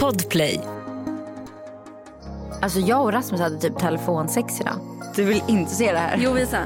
[0.00, 0.60] Podplay.
[2.62, 4.74] Alltså jag och Rasmus hade typ telefonsex idag.
[5.16, 6.16] Du vill inte se det här?
[6.20, 6.58] Jo visa.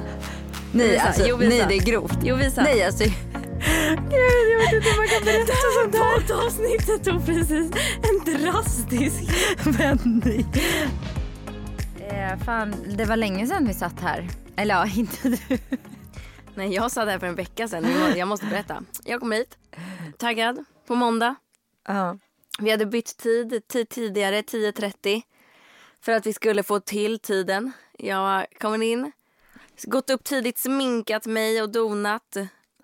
[0.72, 1.02] nej, visa.
[1.02, 1.48] alltså, Jo, visa.
[1.50, 2.18] nej det är grovt.
[2.22, 2.62] Jo visa.
[2.62, 3.04] Nej alltså.
[3.04, 3.12] Gud,
[4.52, 5.52] jag vet inte hur man kan berätta
[5.82, 6.21] sånt här.
[6.21, 7.72] Poddavsnittet tog precis
[8.03, 9.22] en drastisk
[9.79, 10.47] vändning.
[12.11, 14.29] Eh, fan, det var länge sedan vi satt här.
[14.56, 15.38] Eller ja, inte du.
[16.55, 17.87] Nej jag sa det här för en vecka sedan.
[18.16, 18.83] Jag måste berätta.
[19.05, 19.59] Jag kom hit
[20.19, 21.34] taggad på måndag.
[21.88, 22.18] Ja.
[22.59, 25.23] Vi hade bytt tid, tid tidigare, 10.30.
[26.01, 27.73] För att vi skulle få till tiden.
[27.98, 29.12] Jag kom in,
[29.83, 32.37] gått upp tidigt, sminkat mig och donat.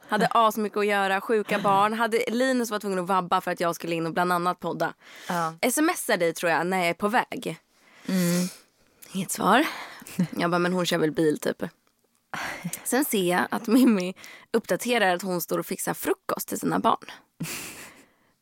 [0.09, 1.93] Hade asmycket att göra, sjuka barn.
[1.93, 4.95] Hade, Linus var tvungen att vabba för att jag skulle in och bland annat podda.
[5.29, 5.55] Ja.
[5.71, 7.59] Smsar dig tror jag när jag är på väg.
[9.13, 9.67] Inget svar.
[10.31, 11.63] Jag bara, men hon kör väl bil typ.
[12.85, 14.15] Sen ser jag att Mimmi
[14.53, 17.11] uppdaterar att hon står och fixar frukost till sina barn.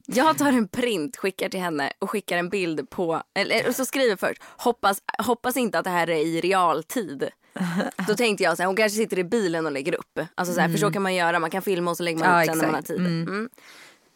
[0.07, 4.17] Jag tar en print, skickar till henne och skickar en bild på, eller så skriver
[4.17, 7.29] först, hoppas, hoppas inte att det här är i realtid.
[8.09, 10.21] Då tänkte jag så här, hon kanske sitter i bilen och lägger upp.
[10.35, 12.29] Alltså så här, för så kan man göra, man kan filma och så lägger man
[12.29, 12.99] Ja, upp sen när man har tid.
[13.01, 13.49] Mm.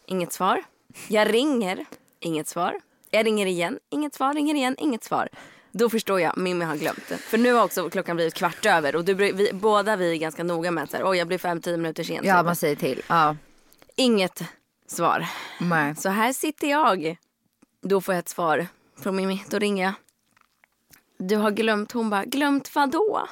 [0.07, 0.63] Inget svar.
[1.09, 1.85] Jag ringer,
[2.21, 2.81] inget svar.
[3.11, 5.29] Jag ringer igen, inget svar, ringer igen, inget svar.
[5.73, 7.17] Då förstår jag, Mimmi har glömt det.
[7.17, 10.45] För nu har också klockan blivit kvart över och du, vi, båda vi är ganska
[10.45, 12.21] noga med att så här, jag blir fem, tio minuter sen.
[12.23, 13.03] ja, man säger till.
[13.09, 13.37] Ja.
[13.97, 14.43] Inget
[14.87, 15.29] svar.
[15.61, 15.97] Nej.
[15.97, 17.17] Så här sitter jag.
[17.83, 18.67] Då får jag ett svar
[19.03, 19.45] från Mimmi.
[19.51, 19.93] Då ringer jag.
[21.19, 21.93] Du har glömt.
[21.93, 23.29] Hon bara, glömt vadå?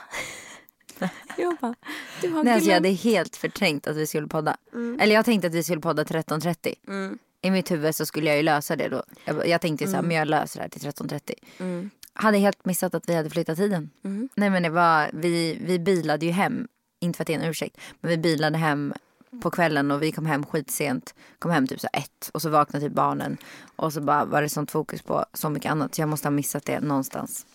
[1.36, 1.74] jag bara,
[2.20, 3.00] du har Nej, alltså jag glömt.
[3.02, 4.56] hade helt förträngt att vi skulle podda.
[5.00, 7.18] Eller jag tänkte att vi skulle podda 13.30.
[7.42, 9.02] I mitt huvud så skulle jag ju lösa det då.
[9.24, 11.90] Jag, jag tänkte så här, men jag löser det här till 13.30.
[12.12, 13.90] Hade helt missat att vi hade flyttat tiden.
[14.34, 16.68] Nej men det var, vi, vi bilade ju hem,
[17.00, 18.94] inte för att det är en ursäkt, men vi bilade hem
[19.42, 21.14] på kvällen och vi kom hem skitsent.
[21.38, 23.36] Kom hem typ så ett och så vaknade typ barnen.
[23.76, 26.64] Och så bara var det sånt fokus på så mycket annat jag måste ha missat
[26.64, 27.46] det någonstans.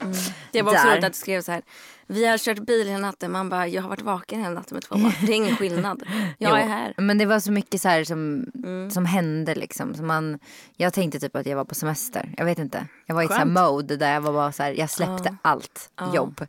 [0.52, 1.61] Det var också roligt att du skrev så här.
[2.07, 3.31] Vi har kört bil hela natten.
[3.31, 5.13] Man bara, jag har varit vaken hela natten med två barn.
[5.22, 6.03] Det är ingen skillnad.
[6.38, 6.94] Jag Jo, är här.
[6.97, 8.91] Men det var så mycket så här som, Mm.
[8.91, 9.94] som hände liksom.
[9.95, 10.39] Så man,
[10.78, 12.34] jag tänkte typ att jag var på semester.
[12.38, 12.88] Jag vet inte.
[13.06, 13.51] Jag var i ett så Skönt.
[13.59, 16.45] mode där jag var bara så här, jag släppte allt jobb.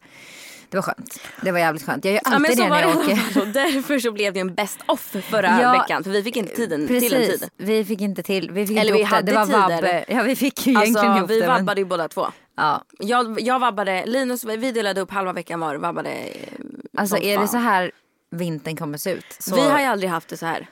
[0.70, 1.20] Det var skönt.
[1.42, 2.04] Det var jävligt skönt.
[2.04, 3.40] Jag gör Ja, alltid så det när jag åker.
[3.40, 6.04] Och därför så blev det en best off förra Ja, veckan.
[6.04, 7.50] För vi fick inte tiden till en Precis, tid.
[7.56, 8.50] vi fick inte till.
[8.50, 9.58] Vi fick Eller vi hade det var tider.
[9.58, 10.04] Vabbe.
[10.08, 11.46] Ja vi fick ju egentligen Alltså, ihop vi det.
[11.46, 12.26] men- vabbade ju båda två.
[12.56, 12.84] Ja.
[12.98, 15.74] Jag, jag vabbade, Linus, vi delade upp halva veckan var.
[15.76, 16.46] Vabbade eh,
[16.96, 17.90] Alltså är det så här
[18.30, 19.36] vintern kommer se ut?
[19.38, 19.54] Så...
[19.54, 20.68] Vi har ju aldrig haft det så här.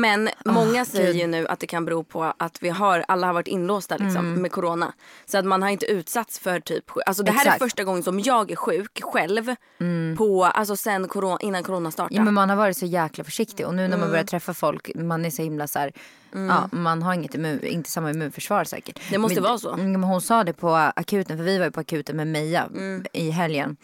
[0.00, 3.34] Men många säger ju nu att det kan bero på att vi har, alla har
[3.34, 4.92] varit inlåsta liksom, med corona.
[5.26, 7.58] Så att man har inte utsatts för typ Alltså det här är Exakt.
[7.62, 9.54] första gången som jag är sjuk själv.
[10.18, 12.14] På, alltså sen corona, innan corona startade.
[12.14, 14.90] Ja men man har varit så jäkla försiktig och nu när man börjar träffa folk,
[14.94, 15.92] man är så himla så här,
[16.32, 19.00] ja man har inget immun, inte samma immunförsvar säkert.
[19.10, 19.72] Det måste men, vara så.
[19.72, 22.68] Mm, hon sa det på akuten, för vi var ju på akuten med Meja
[23.12, 23.76] i helgen.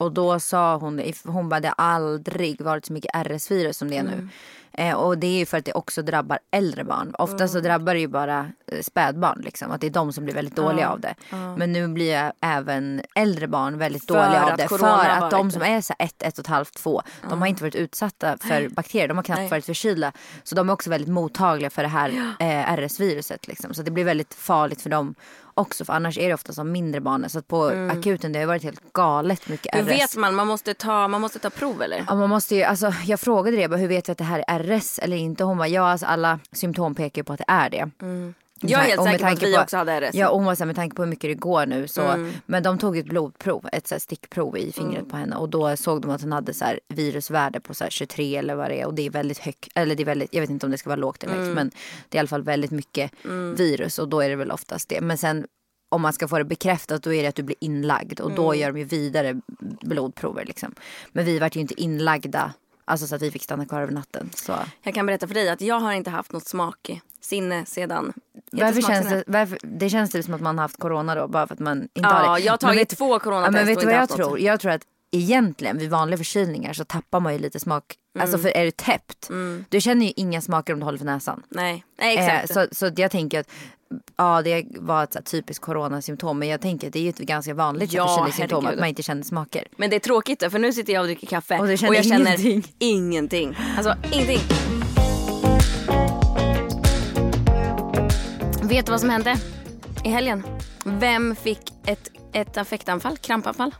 [0.00, 3.96] Och då sa hon hon bara det har aldrig varit så mycket RS-virus som det
[3.96, 4.28] är nu.
[4.72, 7.14] Eh, och det är ju för att det också drabbar äldre barn.
[7.18, 9.70] Ofta så drabbar det ju bara eh, spädbarn liksom.
[9.70, 11.14] Att det är de som blir väldigt dåliga av det.
[11.56, 14.68] Men nu blir även äldre barn väldigt För dåliga av det.
[14.68, 17.02] För att de som är så ett, ett och ett halvt, två.
[17.30, 19.08] De har inte varit utsatta för bakterier.
[19.08, 19.50] De har knappt Nej.
[19.50, 20.12] varit förkylda.
[20.42, 23.48] Så de är också väldigt mottagliga för det här eh, RS-viruset.
[23.48, 23.74] Liksom.
[23.74, 25.14] Så det blir väldigt farligt för dem
[25.54, 25.84] också.
[25.84, 27.28] För annars är det ofta som mindre barn.
[27.28, 29.88] Så på akuten det har varit helt galet mycket Hur RS.
[29.88, 30.34] vet man?
[30.34, 32.04] Man måste ta, man måste ta prov eller?
[32.08, 34.44] Ja, man måste ju, alltså, jag frågade det, bara, hur vet vi att det här
[34.48, 35.44] är RS eller inte?
[35.44, 37.90] Hon bara, ja alltså, alla symptom pekar på att det är det.
[38.62, 40.14] Jag är helt säker på att vi också hade RS.
[40.14, 42.02] Ja, och hon var så här, med tanke på hur mycket det går nu så.
[42.02, 42.32] Mm.
[42.46, 45.10] Men de tog ett blodprov, ett så här, stickprov i fingret Mm.
[45.10, 45.36] på henne.
[45.36, 48.54] Och då såg de att hon hade så här, virusvärde på så här, 23 eller
[48.54, 48.86] vad det är.
[48.86, 50.88] Och det är väldigt högt, eller det är väldigt, jag vet inte om det ska
[50.90, 51.44] vara lågt eller Mm.
[51.46, 51.54] högt.
[51.54, 51.70] Men
[52.08, 53.12] det är i alla fall väldigt mycket
[53.56, 55.00] virus och då är det väl oftast det.
[55.00, 55.46] Men sen
[55.88, 58.20] om man ska få det bekräftat då är det att du blir inlagd.
[58.20, 58.60] Och då Mm.
[58.60, 59.40] gör de ju vidare
[59.80, 60.74] blodprover liksom.
[61.12, 62.52] Men vi vart ju inte inlagda.
[62.84, 64.30] Alltså så att vi fick stanna kvar över natten.
[64.34, 64.54] Så.
[64.82, 68.12] Jag kan berätta för dig att jag har inte haft något smaksinne sedan.
[68.52, 71.46] Varför känns det, varför, det känns typ som att man har haft corona då bara
[71.46, 72.44] för att man inte Ja, har det.
[72.44, 74.18] jag har tagit vet- två coronatest ja, men vet och du vad jag haft något.
[74.26, 74.40] tror?
[74.40, 77.84] Jag tror att egentligen vid vanliga förkylningar så tappar man ju lite smak.
[78.18, 78.42] Alltså Mm.
[78.42, 79.30] för är det täppt,
[79.68, 81.42] du känner ju inga smaker om du håller för näsan.
[81.48, 82.54] Nej, nej Eh, exakt.
[82.72, 83.48] så, så att jag tänker att
[84.16, 87.08] ja det var ett så här typiskt coronasymptom men jag tänker att det är ju
[87.08, 88.78] ett ganska vanligt Ja, förkylningssymptom herregud.
[88.78, 89.64] att man inte känner smaker.
[89.76, 92.30] Men det är tråkigt för nu sitter jag och dricker kaffe Och känner jag känner
[92.46, 92.74] ingenting.
[92.78, 93.56] ingenting.
[93.76, 94.40] Alltså ingenting.
[98.62, 99.36] Vet du vad som hände
[100.04, 100.42] i helgen?
[100.84, 103.74] Vem fick ett, ett affektanfall, krampanfall?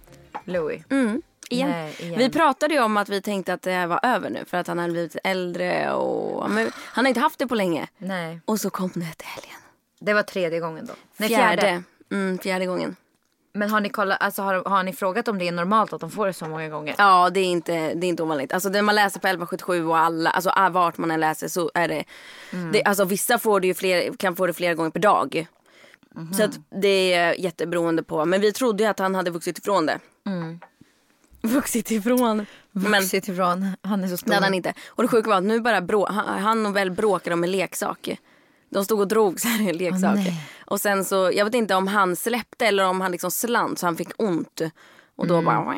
[0.45, 0.83] Louis.
[0.91, 1.71] Mm, igen.
[1.71, 2.19] Nej, igen.
[2.19, 4.67] Vi pratade ju om att vi tänkte att det här var över nu för att
[4.67, 6.69] han hade blivit äldre och han
[7.05, 7.89] har inte haft det på länge.
[7.99, 8.41] Nej.
[8.45, 9.60] Och så kom det till helgen.
[10.01, 10.93] Det var tredje gången då.
[11.17, 11.63] Nej, fjärde.
[11.63, 11.83] fjärde.
[12.13, 12.97] Mm, fjärde gången.
[13.53, 16.11] Men har ni, kollat, alltså, har, har ni frågat om det är normalt att de
[16.11, 16.95] får det så många gånger?
[16.99, 18.53] Ja, det är inte, det är inte ovanligt.
[18.53, 21.71] Alltså när man läser på 1177 och alla, alltså ah, vart man än läser så
[21.75, 22.05] är det,
[22.73, 25.47] det alltså vissa får det ju fler, kan få det flera gånger per dag.
[26.37, 29.87] Så att det är jätteberoende på, men vi trodde ju att han hade vuxit ifrån
[29.87, 29.99] det.
[31.43, 32.47] Vuxit ifrån.
[32.73, 33.67] Vuxit ifrån.
[33.83, 34.29] Han är så stor.
[34.29, 34.75] det hade han inte.
[34.89, 38.09] Och det sjuka var att nu bara brå, han, och väl bråkade om en leksak.
[38.71, 40.15] De stod och drog så här en leksak.
[40.15, 40.49] nej.
[40.67, 43.87] och sen så, jag vet inte om han släppte eller om han liksom slant så
[43.87, 44.61] han fick ont.
[45.17, 45.75] Och då bara "Wah",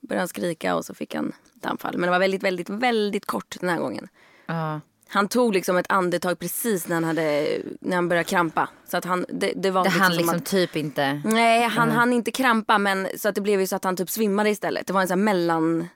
[0.00, 1.92] började han skrika och så fick han ett anfall.
[1.98, 4.08] Men det var väldigt, väldigt, väldigt kort den här gången.
[4.46, 4.80] Ja.
[5.08, 7.48] Han tog liksom ett andetag precis när han, hade,
[7.80, 8.68] när han började krampa.
[8.88, 11.20] Så att han, det, det var Det liksom han som liksom att, typ inte...
[11.24, 14.10] Nej, han hann inte krampa men så att det blev ju så att han typ
[14.10, 14.86] svimmade istället.
[14.86, 15.88] Det var en sån här mellan...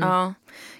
[0.00, 0.34] Ja.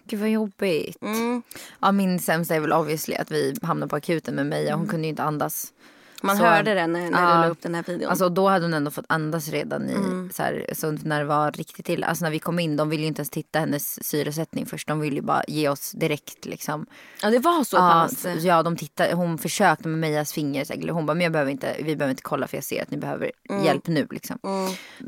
[0.04, 1.02] Gud vad jobbigt.
[1.02, 1.42] Mm.
[1.80, 4.76] Ja, min sämsta är väl obviously att vi hamnade på akuten med Meja.
[4.76, 5.72] Hon kunde ju inte andas.
[6.22, 7.34] Man Så- hörde det när, när Ja.
[7.36, 8.10] du la upp den här videon.
[8.10, 10.30] Alltså då hade hon ändå fått andas redan i, Mm.
[10.34, 12.06] så, här, så när det var riktigt illa.
[12.06, 14.88] Alltså när vi kom in, de ville ju inte ens titta hennes syresättning först.
[14.88, 16.86] De ville ju bara ge oss direkt liksom.
[17.22, 17.80] ja, det var så Ja,
[18.10, 18.26] pass.
[18.44, 20.64] ja de tittade, hon försökte med Mejas finger.
[20.64, 22.82] så här, Hon bara, men jag behöver inte, vi behöver inte kolla för jag ser
[22.82, 23.64] att ni behöver Mm.
[23.64, 24.38] hjälp nu liksom.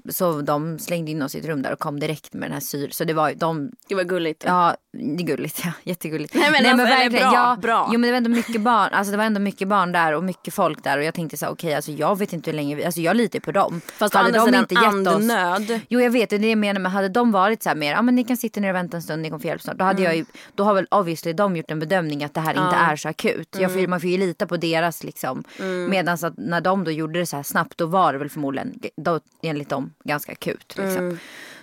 [0.08, 2.60] Så de slängde in oss i ett rum där och kom direkt med den här
[2.60, 2.90] syre.
[2.92, 4.44] Så det var de, Det var gulligt.
[4.46, 5.60] Ja, det är gulligt.
[5.64, 6.34] Ja, jättegulligt.
[6.34, 7.84] Nej, men alltså, eller bra, ja, bra.
[7.92, 8.92] Jo men det var ändå mycket barn.
[8.92, 11.00] Alltså det var ändå mycket barn där och mycket folk där.
[11.00, 13.17] Och jag tänkte så här, okej alltså jag vet inte hur länge vi, alltså jag
[13.17, 13.81] litar på dem.
[13.93, 15.81] Fast Hade de inte gett oss- andnöd.
[15.88, 16.81] Jo jag vet, det är det jag menar.
[16.81, 18.97] Men hade de varit så här mer, ja men ni kan sitta ner och vänta
[18.97, 19.76] en stund, ni kommer få hjälp snart.
[19.79, 20.25] Då hade jag ju,
[20.55, 23.56] då har väl obviously de gjort en bedömning att det här inte är så akut.
[23.61, 25.44] Jag får, man får ju lita på deras liksom.
[25.88, 28.81] Medan att när de då gjorde det så här snabbt då var det väl förmodligen,
[28.97, 30.75] då, enligt dem, ganska akut.
[30.76, 31.19] Liksom.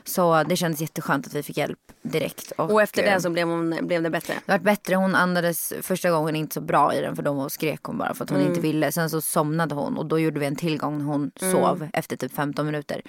[0.08, 2.52] Så det kändes jätteskönt att vi fick hjälp direkt.
[2.56, 4.34] Och efter eh, det så blev, hon, blev det bättre.
[4.46, 4.96] det vart bättre.
[4.96, 8.24] Hon andades första gången inte så bra i den för då skrek hon bara för
[8.24, 8.50] att hon Mm.
[8.50, 8.92] inte ville.
[8.92, 11.54] Sen så somnade hon och då gjorde vi en tillgång när hon Mm.
[11.54, 13.02] sov efter typ 15 minuter.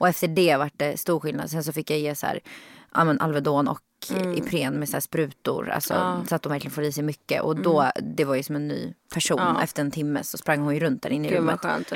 [0.00, 1.50] Och efter det vart det stor skillnad.
[1.50, 2.40] Sen så fick jag ge så här,
[2.94, 3.80] ja, men Alvedon och
[4.16, 4.34] Mm.
[4.34, 5.68] Ipren med så här sprutor.
[5.70, 7.42] Alltså, Så att de verkligen får i sig mycket.
[7.42, 7.92] Och då, Mm.
[8.16, 9.56] det var ju som en ny person.
[9.62, 11.60] Efter en timme så sprang hon ju runt där inne i Gud rummet.
[11.60, 11.92] skönt.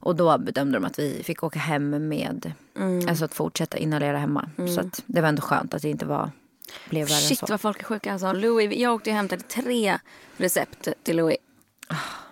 [0.00, 3.08] Och då bedömde de att vi fick åka hem med, Mm.
[3.08, 4.48] alltså att fortsätta inhalera hemma.
[4.74, 6.30] Så att det var ändå skönt att det inte var,
[6.90, 7.46] blev värre än Shit så.
[7.48, 8.32] vad folk är sjuka alltså.
[8.32, 9.98] Louis, jag åkte och hämtade tre
[10.36, 11.36] recept till Louis.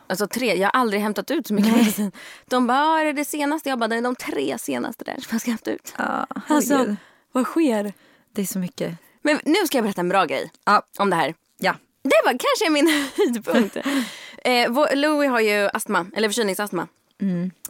[0.06, 2.12] Alltså tre, jag har aldrig hämtat ut så mycket medicin.
[2.46, 3.68] De bara, "Ah, är det det senaste?
[3.68, 5.94] Jag bara, det är de tre senaste där som jag ska hämta ut.
[5.98, 6.96] Ja, Alltså, herregud.
[7.32, 7.92] vad sker?
[8.32, 8.94] Det är så mycket.
[9.22, 10.82] Men nu ska jag berätta en bra grej Ja.
[10.98, 11.34] om det här.
[11.58, 11.74] Ja.
[12.02, 13.76] Det var kanske min höjdpunkt.
[14.44, 16.88] eh, Louis har ju astma, eller förkylningsastma.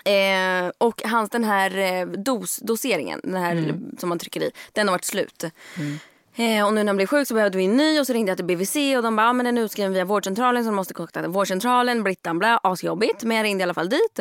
[0.05, 4.88] Eh, och hans den här eh, dos, doseringen, den här som man trycker i, den
[4.88, 5.44] har varit slut.
[6.37, 8.31] Eh, och nu när han blev sjuk så behövde vi en ny och så ringde
[8.31, 10.76] jag till BVC och de bara, ah, men den är utskriven via vårdcentralen så de
[10.76, 13.23] måste kontakta vårdcentralen, brittan bla, asjobbigt.
[13.25, 14.20] Men jag ringde i alla fall dit.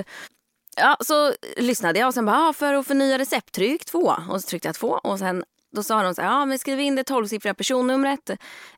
[0.75, 4.13] Ja, så lyssnade jag och sen bara, ah, för att förnya recept, tryck två.
[4.29, 5.43] Och så tryckte jag två och sen
[5.73, 8.29] då sa de så här, ja men skriv in det tolvsiffriga personnumret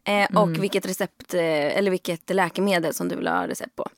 [0.03, 1.41] eh, och vilket recept eh,
[1.77, 3.89] eller vilket läkemedel som du vill ha recept på.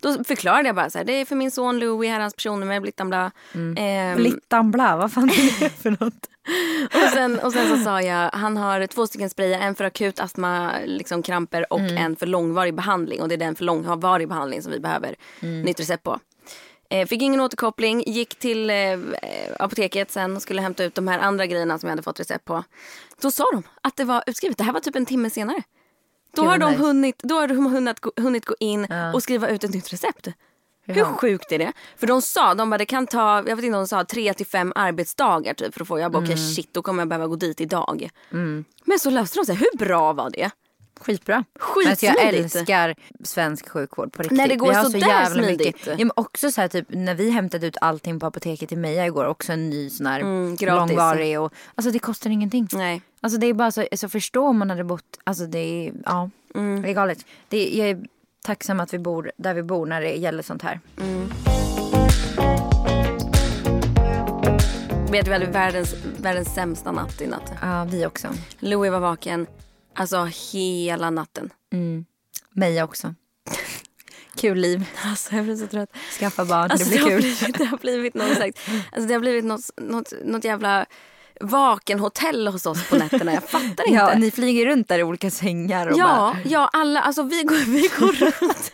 [0.00, 2.34] Då förklarade jag bara så här, det är för min son Louis, här är hans
[2.34, 3.30] personnummer, blittan bla.
[3.76, 6.28] Ehm, Blittan bla, vad fan är det för något?
[6.86, 10.20] och, sen, och sen så sa jag, han har två stycken sprayer, en för akut
[10.20, 13.22] astma, liksom kramper och en för långvarig behandling.
[13.22, 16.18] Och det är den för långvarig behandling som vi behöver nytt recept på.
[16.92, 18.76] Eh, fick ingen återkoppling, gick till eh,
[19.58, 22.44] apoteket sen och skulle hämta ut de här andra grejerna som jag hade fått recept
[22.44, 22.64] på.
[23.20, 25.62] Då sa de att det var utskrivet, det här var typ en timme senare.
[26.36, 26.82] Då Gud, har de nice.
[26.82, 29.12] hunnit, då har de hunnit, hunnit gå in Ja.
[29.14, 30.28] och skriva ut ett nytt recept.
[30.86, 31.04] Hur Ja.
[31.06, 31.72] sjukt är det?
[31.96, 34.34] För de sa, de bara, det kan ta, jag vet inte om de sa tre
[34.34, 35.98] till fem arbetsdagar typ för att få.
[35.98, 36.54] Jag bara okej Mm.
[36.54, 38.10] shit då kommer jag behöva gå dit idag.
[38.84, 39.54] Men så löste de sig.
[39.56, 40.50] Hur bra var det?
[41.02, 41.44] Skitbra.
[41.58, 42.12] Skitsmidigt.
[42.12, 42.94] Alltså jag älskar
[43.24, 44.38] svensk sjukvård på riktigt.
[44.38, 45.66] När det går Vi har så så jävla smidigt.
[45.66, 45.86] Mycket.
[45.86, 49.06] Ja, men också så här, typ, när vi hämtade ut allting på apoteket till Meja
[49.06, 49.24] igår.
[49.24, 51.40] Också en ny sån här Mm, långvarig.
[51.40, 52.68] Och, alltså det kostar ingenting.
[52.72, 53.02] Nej.
[53.20, 56.30] Alltså det är bara så, så förstå om man hade bott, alltså det är, ja,
[56.54, 56.82] Mm.
[56.82, 57.18] det är galet.
[57.48, 57.98] Det jag är
[58.44, 60.80] tacksam att vi bor där vi bor när det gäller sånt här.
[65.10, 67.52] Vet du, vi hade världens, världens sämsta natt i natt.
[67.62, 68.28] Ja, vi också.
[68.58, 69.46] Louis var vaken
[69.94, 71.50] alltså hela natten.
[72.54, 73.14] Meja också.
[74.36, 74.84] Kul liv.
[75.04, 75.90] Alltså jag blir så trött.
[76.18, 77.20] Skaffa barn, Alltså, det blir har kul.
[77.20, 78.60] blivit, det har blivit något slags,
[78.92, 80.86] alltså det har blivit något, något, något jävla
[81.40, 83.32] vakenhotell hos oss på nätterna.
[83.34, 83.82] Jag fattar inte.
[83.86, 87.42] Ja, ni flyger runt där i olika sängar och Ja, bara, ja alla, alltså vi
[87.42, 88.72] går, vi går runt.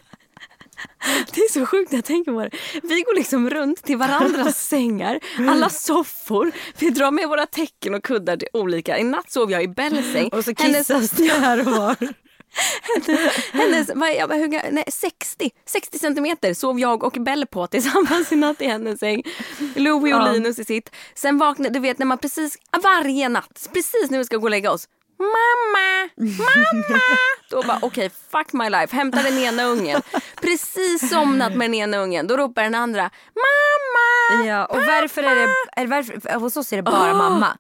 [1.35, 2.50] Det är så sjukt när jag tänker på det.
[2.82, 6.52] Vi går liksom runt till varandras sängar, alla soffor.
[6.78, 8.99] Vi drar med våra täcken och kuddar till olika.
[8.99, 10.28] I natt sov jag i Bells säng.
[10.28, 11.97] och så Hennes- kissas det här och var.
[13.52, 18.37] hennes, vad, jag, hur, nej, 60, 60 centimeter sov jag och Bell på tillsammans i
[18.37, 19.23] natt i hennes säng.
[19.76, 20.32] Louie och Ja.
[20.32, 20.90] Linus i sitt.
[21.14, 24.50] Sen vaknade, du vet när man precis, varje natt, precis när vi ska gå och
[24.50, 24.88] lägga oss.
[25.19, 27.01] Mamma, mamma!
[27.51, 28.97] Då bara okej, fuck my life.
[28.97, 30.03] Hämtar den ena ungen.
[30.41, 32.27] Precis somnat med den ena ungen.
[32.27, 34.47] Då ropar den andra mamma!
[34.47, 37.59] Ja, och varför är det, är varför, hos oss är det bara mamma.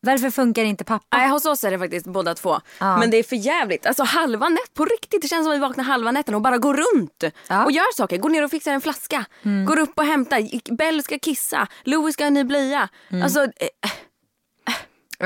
[0.00, 1.16] Varför funkar inte pappa?
[1.16, 2.60] Nej, hos oss är det faktiskt båda två.
[2.78, 2.96] Ja.
[2.98, 3.86] Men det är för jävligt.
[3.86, 5.22] Alltså halva nätt, på riktigt.
[5.22, 7.24] Det känns som att vi vaknar halva nätten och bara går runt.
[7.48, 7.54] Ja.
[7.54, 7.64] Mm.
[7.64, 8.18] Och gör saker.
[8.18, 9.24] Går ner och fixar en flaska.
[9.66, 10.74] Går upp och hämtar.
[10.76, 11.66] Bell ska kissa.
[11.84, 12.88] Louis ska ha en ny blöja.
[13.10, 13.22] Mm.
[13.22, 13.90] Alltså, eh,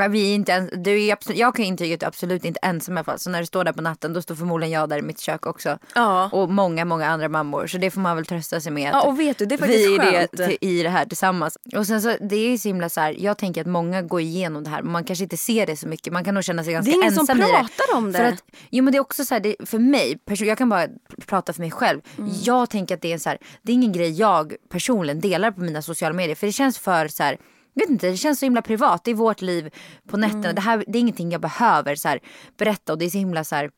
[0.09, 2.45] Vi är inte ens, du är absolut, jag kan ju intyga att du är absolut
[2.45, 3.19] inte ensam i alla fall.
[3.19, 5.45] Så när du står där på natten då står förmodligen jag där i mitt kök
[5.45, 5.77] också.
[5.95, 6.29] Ja.
[6.31, 7.67] Och många, många andra mammor.
[7.67, 8.91] Så det får man väl trösta sig med.
[8.93, 10.31] Ja, att och vet du, det är faktiskt vi är skönt.
[10.31, 11.57] det till, i det här tillsammans.
[11.75, 14.63] Och sen så det är så himla så här, jag tänker att många går igenom
[14.63, 14.81] det här.
[14.81, 16.13] Men man kanske inte ser det så mycket.
[16.13, 17.47] Man kan nog känna sig ganska Det är ingen som ensam i det.
[17.47, 18.17] pratar om det.
[18.17, 20.69] För att, jo men det är också så här, det, för mig, person, jag kan
[20.69, 22.01] bara pr- prata för mig själv.
[22.17, 22.31] Mm.
[22.43, 25.61] Jag tänker att det är så här, det är ingen grej jag personligen delar på
[25.61, 26.35] mina sociala medier.
[26.35, 27.37] För det känns för så här,
[27.81, 29.03] vet inte, det känns så himla privat.
[29.03, 29.73] Det är vårt liv
[30.07, 30.43] på nätterna.
[30.43, 30.55] Mm.
[30.55, 32.19] Det, här, det är ingenting jag behöver så här,
[32.57, 33.71] berätta och det är så himla så här,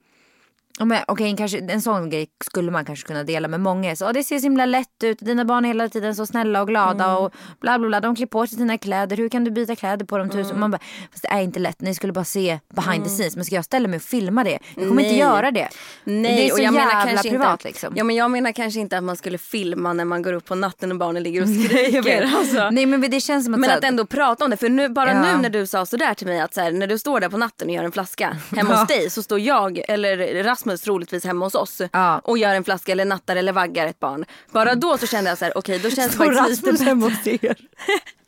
[1.08, 3.96] Okej, kanske, en sån grej skulle man kanske kunna dela med många.
[3.96, 6.62] Så, "Åh, det ser så himla lätt ut, dina barn är hela tiden så snälla
[6.62, 7.16] och glada Mm.
[7.18, 8.00] och bla bla bla.
[8.00, 10.46] De klär på sig sina kläder, hur kan du byta kläder på dem tusen?
[10.46, 10.60] Mm.
[10.60, 10.80] Man bara,
[11.12, 13.36] fast det är inte lätt, ni skulle bara se behind the scenes.
[13.36, 14.60] Men ska jag ställa mig och filma det?
[14.76, 15.20] Jag kommer inte Nej.
[15.20, 15.70] göra det.
[16.04, 17.94] nej, det är så och jag menar jävla kanske privat inte, liksom.
[17.96, 20.56] Ja, men jag menar kanske inte att man skulle filma när man går upp på
[20.56, 22.22] natten och barnen ligger och skriker.
[22.38, 22.70] alltså.
[22.70, 24.58] Nej men det känns som att, Men att ändå prata om det.
[24.58, 25.22] För nu, bara Ja.
[25.22, 27.38] nu när du sa sådär till mig att så här, när du står där på
[27.38, 30.18] natten och gör en flaska hemma hos dig så står jag eller
[30.60, 32.22] Rasmus troligtvis hemma hos oss Ja.
[32.24, 34.26] och gör en flaska eller nattar eller vaggar ett barn.
[34.52, 36.88] Bara då så kände jag så här, okej då känns det Står faktiskt lite Rasmus
[36.88, 37.32] hemma bättre.
[37.32, 37.58] hos er?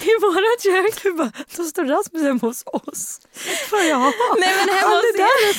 [0.00, 1.02] I vårat kök.
[1.02, 3.20] Du bara, då står Rasmus hemma hos oss.
[3.72, 3.98] Vad jag
[4.38, 5.54] Nej men hemma han, är där,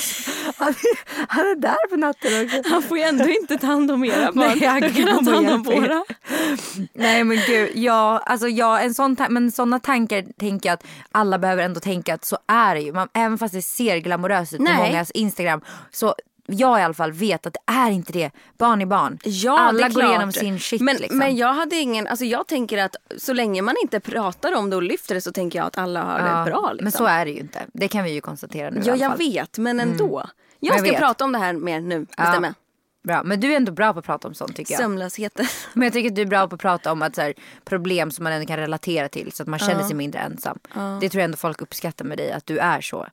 [0.56, 2.70] han, är, han är där på natten också.
[2.70, 4.58] Han får ju ändå inte ta hand om era barn.
[4.58, 6.04] Nej, han kan han ta hand om våra.
[6.94, 11.38] Nej men gud, ja, alltså, ja, en sån men sådana tankar tänker jag att alla
[11.38, 12.92] behöver ändå tänka att så är det ju.
[12.92, 16.14] Man, även fast det ser glamoröst ut på mångas Instagram så
[16.52, 18.30] jag i alla fall vet att det är inte det.
[18.58, 19.18] Barn är barn.
[19.24, 21.18] Ja, alla går igenom sin shit men, liksom.
[21.18, 24.76] men jag hade ingen, alltså jag tänker att så länge man inte pratar om det
[24.76, 26.70] och lyfter det så tänker jag att alla har Ja, det bra.
[26.72, 26.84] Liksom.
[26.84, 27.58] Men så är det ju inte.
[27.72, 30.24] Det kan vi ju konstatera nu Ja, jag vet, men ändå.
[30.60, 31.00] Jag Jag ska vet.
[31.00, 32.24] prata om det här mer nu, Ja.
[32.24, 32.54] bestämmer jag.
[33.02, 33.22] Bra.
[33.22, 34.80] Men du är ändå bra på att prata om sånt tycker jag.
[34.80, 35.46] Sömnlösheten.
[35.74, 38.10] Men jag tycker att du är bra på att prata om att, så här, problem
[38.10, 40.58] som man ändå kan relatera till så att man känner sig mindre ensam.
[41.00, 43.06] Det tror jag ändå folk uppskattar med dig, att du är så.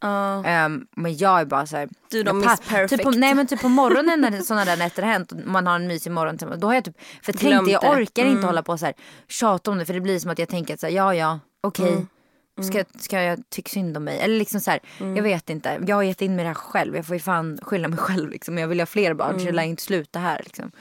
[0.46, 1.90] Ehm, men jag är bara så här.
[2.10, 2.90] Du jag Miss Perfect.
[2.90, 5.68] Typ på, nej men typ på morgonen när sådana där nätter har hänt och man
[5.68, 6.60] har en mysig morgon.
[6.60, 8.94] Då har jag typ, för tänk jag orkar inte hålla på så här,
[9.28, 11.40] tjata om det för det blir som att jag tänker att så här, ja ja,
[11.62, 12.06] okej.
[12.64, 14.20] Ska, ska jag tycka synd om mig?
[14.20, 14.80] Eller liksom så här,
[15.16, 15.80] jag vet inte.
[15.88, 16.96] Jag har gett in mig det här själv.
[16.96, 18.58] Jag får ju fan skylla mig själv liksom.
[18.58, 20.72] Jag vill ha fler barn så jag lär inte sluta här liksom.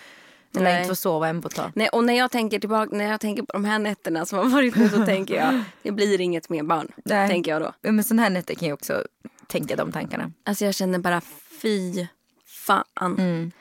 [0.52, 1.70] Jag lär inte få sova en på ett tag.
[1.74, 4.44] Nej, och när jag tänker tillbaka, när jag tänker på de här nätterna som har
[4.44, 6.88] varit nu så tänker jag, det blir inget mer barn.
[7.04, 7.28] Nej.
[7.28, 7.72] Tänker jag då.
[7.82, 9.04] Men sån här nätter kan jag också
[9.46, 10.32] tänka de tankarna.
[10.44, 11.20] Alltså jag känner bara
[11.62, 12.06] fy
[12.46, 13.52] fan.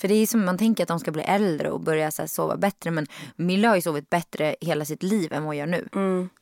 [0.00, 2.56] För det är som man tänker att de ska bli äldre och börja så sova
[2.56, 2.90] bättre.
[2.90, 3.06] Men
[3.36, 5.88] Milla har ju sovit bättre hela sitt liv än vad hon gör nu.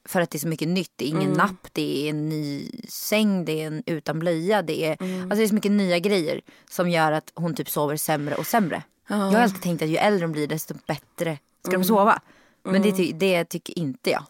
[0.04, 0.92] För att det är så mycket nytt.
[0.96, 4.62] Det är ingen napp, det är en ny säng, det är en utan blöja.
[4.62, 4.90] Det är,
[5.22, 6.40] alltså det är så mycket nya grejer
[6.70, 8.82] som gör att hon typ sover sämre och sämre.
[9.08, 12.20] Jag har alltid tänkt att ju äldre de blir desto bättre ska de sova.
[12.62, 14.24] Men det, ty- det tycker inte jag.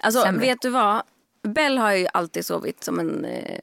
[0.00, 0.40] Alltså Sämre.
[0.40, 1.02] vet du vad?
[1.42, 3.24] Bell har ju alltid sovit som en...
[3.24, 3.58] Eh,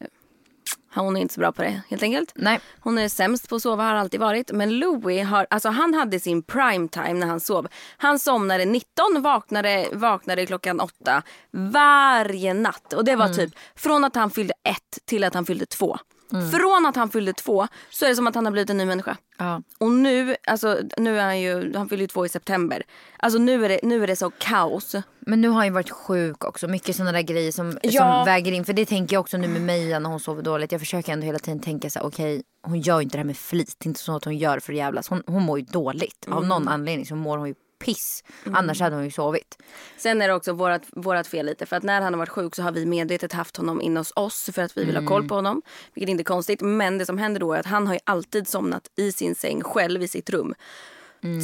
[1.01, 2.31] hon är inte så bra på det helt enkelt.
[2.35, 2.59] Nej.
[2.79, 4.51] Hon är sämst på att sova, har alltid varit.
[4.51, 7.67] Men Louis har, alltså han hade sin prime time när han sov.
[7.97, 12.93] Han somnade 19, vaknade, vaknade klockan 8 varje natt.
[12.93, 15.97] Och det var typ från att han fyllde ett till att han fyllde två.
[16.29, 18.85] Från att han fyllde två så är det som att han har blivit en ny
[18.85, 19.17] människa.
[19.37, 19.61] Ja.
[19.77, 22.83] Och nu, alltså nu är han ju, han fyller ju två i september.
[23.17, 24.95] Alltså nu är det, nu är det så kaos.
[25.19, 26.67] Men nu har han ju varit sjuk också.
[26.67, 27.91] Mycket sådana där grejer som, Ja.
[27.91, 28.65] som väger in.
[28.65, 30.71] För det tänker jag också nu med Meja när hon sover dåligt.
[30.71, 33.25] Jag försöker ändå hela tiden tänka så här, okej hon gör ju inte det här
[33.25, 33.75] med flit.
[33.77, 35.07] Det är inte så att hon gör för att jävlas.
[35.09, 36.27] Hon, hon mår ju dåligt.
[36.31, 38.23] Av någon anledning så mår hon ju piss.
[38.53, 39.57] Annars hade hon ju sovit.
[39.97, 41.65] Sen är det också vårat, vårat fel lite.
[41.65, 44.13] För att när han har varit sjuk så har vi medvetet haft honom in hos
[44.15, 45.61] oss för att vi vill ha koll på honom.
[45.93, 46.61] Vilket inte är konstigt.
[46.61, 49.61] Men det som händer då är att han har ju alltid somnat i sin säng
[49.63, 50.53] själv i sitt rum.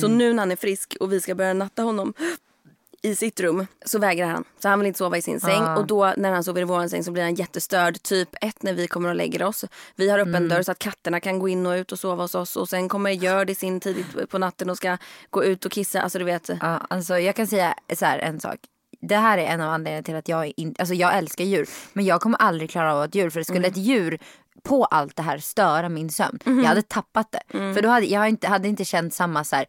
[0.01, 2.13] Så nu när han är frisk och vi ska börja natta honom
[3.03, 4.43] i sitt rum så vägrar han.
[4.60, 5.63] Så han vill inte sova i sin säng.
[5.63, 8.01] Och då när han sover i vår säng så blir han jättestörd.
[8.03, 9.65] Typ ett när vi kommer och lägger oss.
[9.95, 12.36] Vi har öppen dörr så att katterna kan gå in och ut och sova hos
[12.36, 12.55] oss.
[12.55, 14.98] Och sen kommer Hjördis in tidigt på natten och ska
[15.29, 16.01] gå ut och kissa.
[16.01, 16.50] Alltså du vet.
[16.62, 18.60] Ja, alltså jag kan säga så här, en sak.
[19.01, 21.69] Det här är en av anledningarna till att jag inte, alltså jag älskar djur.
[21.93, 23.29] Men jag kommer aldrig klara av ett djur.
[23.29, 24.19] För skulle ett djur
[24.63, 26.39] på allt det här störa min sömn.
[26.45, 26.60] Mhm.
[26.60, 27.57] Jag hade tappat det.
[27.57, 27.75] Mm.
[27.75, 29.65] För då hade jag inte, hade inte känt samma så här,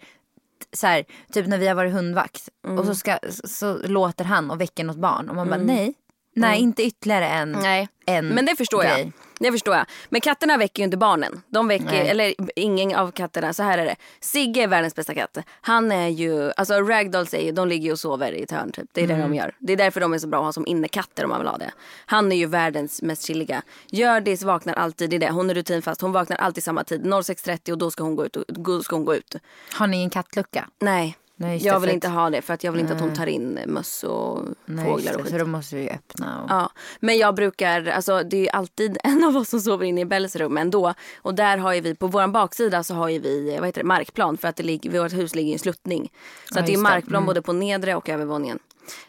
[0.73, 2.79] så här, typ när vi har varit hundvakt Mm.
[2.79, 5.95] och så, ska, så, så låter han och väcker något barn och man bara nej,
[6.37, 7.89] nej inte ytterligare en, Nej.
[8.07, 9.01] en Men det förstår grej.
[9.01, 9.13] jag.
[9.41, 9.87] Det förstår jag.
[10.09, 11.43] Men katterna väcker ju inte barnen.
[11.49, 12.09] De väcker, Nej.
[12.09, 13.53] eller ingen av katterna.
[13.53, 13.97] Så här är det.
[14.21, 15.39] Sigge är världens bästa katt.
[15.61, 18.73] Han är ju, alltså ragdolls är ju, de ligger ju och sover i ett hörn
[18.73, 18.89] typ.
[18.93, 19.55] Det är det de gör.
[19.59, 21.59] Det är därför de är så bra att ha som innekatter om man vill ha
[21.59, 21.71] det.
[22.07, 23.63] Han är ju världens mest chilliga.
[23.87, 25.31] Hjördis vaknar alltid, det är det.
[25.31, 26.01] Hon är rutinfast.
[26.01, 27.05] Hon vaknar alltid samma tid.
[27.05, 28.37] 06.30 och då ska hon gå ut.
[28.37, 29.37] Och, då ska hon gå ut.
[29.73, 30.69] Har ni en kattlucka?
[30.79, 31.17] Nej.
[31.37, 33.59] Nej, jag vill inte ha det för att jag vill inte att hon tar in
[33.67, 35.31] möss och Nej, fåglar och skit.
[35.33, 36.43] så då måste vi ju öppna.
[36.43, 36.51] Och...
[36.51, 40.01] Ja, men jag brukar, alltså det är ju alltid en av oss som sover inne
[40.01, 40.95] i Bells rum ändå.
[41.23, 44.49] Och där har vi, på våran baksida så har vi, vad heter det, markplan för
[44.49, 46.13] att det ligger, vårt hus ligger i en sluttning.
[46.53, 47.27] Så Ja, att det är markplan Mm.
[47.27, 48.59] både på nedre och övervåningen.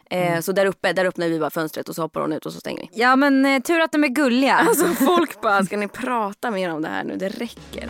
[0.09, 2.53] Eh, Så där uppe, där öppnar vi bara fönstret och så hoppar hon ut och
[2.53, 2.89] så stänger vi.
[3.01, 4.53] Ja men eh, tur att de är gulliga.
[4.55, 7.15] Alltså folk bara, ska ni prata mer om det här nu?
[7.15, 7.89] Det räcker.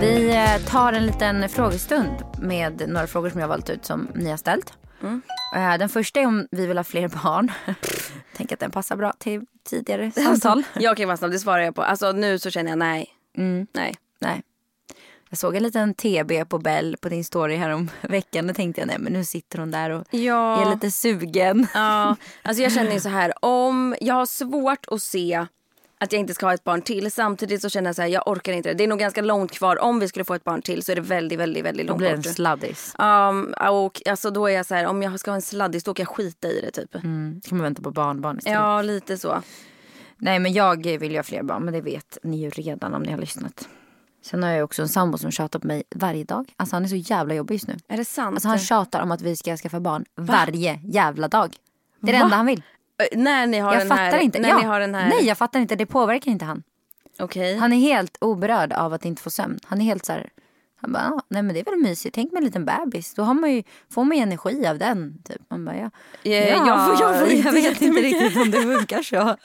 [0.00, 4.08] Vi eh, tar en liten frågestund med några frågor som jag har valt ut som
[4.14, 4.72] ni har ställt.
[5.54, 7.52] Eh, Den första är om vi vill ha fler barn.
[8.36, 10.62] Tänk att den passar bra till tidigare samtal.
[10.74, 11.82] Jag kan vara snabb, det svarar jag på.
[11.82, 13.06] Alltså nu så känner jag nej.
[13.72, 13.94] Nej.
[14.20, 14.42] Nej.
[15.30, 18.46] Jag såg en liten TB på Bell på din story här om veckan.
[18.46, 20.66] Då tänkte jag nej men nu sitter hon där och Ja.
[20.66, 21.66] är lite sugen.
[21.74, 23.44] Ja, alltså jag känner ju så här.
[23.44, 25.46] Om jag har svårt att se
[26.00, 27.12] att jag inte ska ha ett barn till.
[27.12, 28.74] Samtidigt så känner jag så här, jag orkar inte det.
[28.74, 29.82] Det är nog ganska långt kvar.
[29.82, 31.98] Om vi skulle få ett barn till så är det väldigt, väldigt, väldigt Då långt
[31.98, 32.34] blir det en bort.
[32.34, 32.94] sladdis.
[32.98, 35.94] Um, och alltså då är jag så här, om jag ska ha en sladdis då
[35.94, 36.94] kan jag skita i det typ.
[36.94, 37.40] Mm.
[37.44, 38.56] Ska man vänta på barnbarn istället.
[38.58, 39.42] Ja, lite så.
[40.16, 43.02] Nej men jag vill ju ha fler barn men det vet ni ju redan om
[43.02, 43.68] ni har lyssnat.
[44.24, 46.52] Sen har jag också en sambo som tjatar på mig varje dag.
[46.56, 47.76] Alltså han är så jävla jobbig just nu.
[47.88, 48.34] Är det sant?
[48.34, 51.56] Alltså han tjatar om att vi ska skaffa barn varje jävla dag.
[52.00, 52.24] Det är det Va?
[52.24, 52.62] enda han vill.
[52.98, 54.18] Ö, när ni har Jag den fattar här...
[54.18, 54.38] inte.
[54.38, 54.58] När ja.
[54.58, 55.08] ni har den här...
[55.08, 55.76] Nej jag fattar inte.
[55.76, 56.62] Det påverkar inte han.
[57.18, 57.56] Okej.
[57.56, 59.58] Han är helt oberörd av att inte få sömn.
[59.64, 60.30] Han är helt så här.
[60.80, 62.14] Han bara, ah, nej men det är väl mysigt.
[62.14, 63.14] Tänk med en liten bebis.
[63.14, 65.22] Då har man ju, får man ju energi av den.
[65.24, 65.42] Typ.
[65.50, 65.90] Man bara, ja.
[66.22, 66.30] Ja,
[66.66, 69.36] jag får- jag får inte jag vet inte riktigt om det funkar så.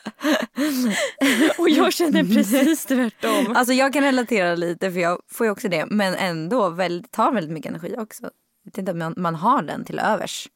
[1.61, 3.55] Och jag känner precis tvärtom.
[3.55, 5.85] Alltså jag kan relatera lite för jag får ju också det.
[5.85, 8.23] Men ändå väldigt, tar väldigt mycket energi också.
[8.23, 8.31] Jag
[8.71, 10.49] vet inte om man, man har den till övers.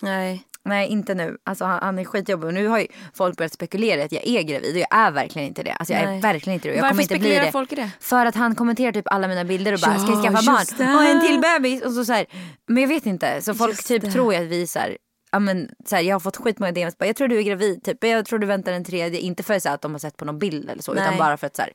[0.00, 0.42] Nej.
[0.70, 1.36] Nej inte nu.
[1.44, 2.46] Alltså han, han är skitjobbig.
[2.46, 4.74] Och nu har ju folk börjat spekulera att jag är gravid.
[4.74, 5.72] Och jag är verkligen inte det.
[5.72, 6.16] Alltså jag Nej.
[6.18, 6.74] är verkligen inte det.
[6.74, 7.52] Jag Varför kommer inte bli spekulerar det.
[7.52, 7.90] folk i det?
[8.00, 10.84] För att han kommenterar typ alla mina bilder och bara Ja, ska jag skaffa det.
[10.84, 10.96] barn?
[10.96, 11.82] Och en till bebis.
[11.82, 12.26] Och så, så här,
[12.68, 13.42] men jag vet inte.
[13.42, 14.10] Så folk Just typ det.
[14.12, 14.96] tror ju att vi så här,
[15.32, 16.98] ja, men, så här, jag har fått skitmånga DMs.
[16.98, 17.84] Bara, jag tror du är gravid.
[17.84, 18.04] Typ.
[18.04, 19.20] Jag tror du väntar en tredje.
[19.20, 20.92] Inte för så här, att de har sett på någon bild eller så.
[20.92, 21.18] Utan Nej.
[21.18, 21.72] bara för att så här,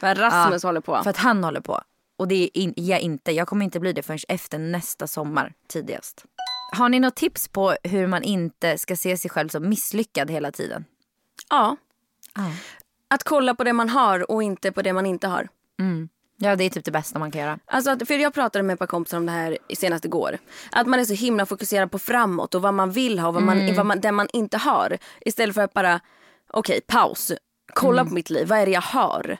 [0.00, 1.00] För Rasmus Ja, håller på.
[1.02, 1.80] För att han håller på.
[2.18, 3.32] Och det är in, jag inte.
[3.32, 6.24] Jag kommer inte bli det förrän efter nästa sommar tidigast.
[6.74, 10.52] Har ni något tips på hur man inte ska se sig själv som misslyckad hela
[10.52, 10.84] tiden?
[11.50, 11.76] Ja.
[13.08, 15.48] Att kolla på det man har och inte på det man inte har.
[16.36, 17.58] Ja, det är typ det bästa man kan göra.
[17.66, 20.38] Alltså, att- för jag pratade med ett par kompisar om det här senast igår.
[20.72, 23.42] Att man är så himla fokuserad på framåt och vad man vill ha och vad
[23.42, 24.98] man, vad man, det man inte har.
[25.20, 26.00] Istället för att bara,
[26.50, 27.32] okej paus,
[27.74, 29.38] kolla på mitt liv, vad är det jag har?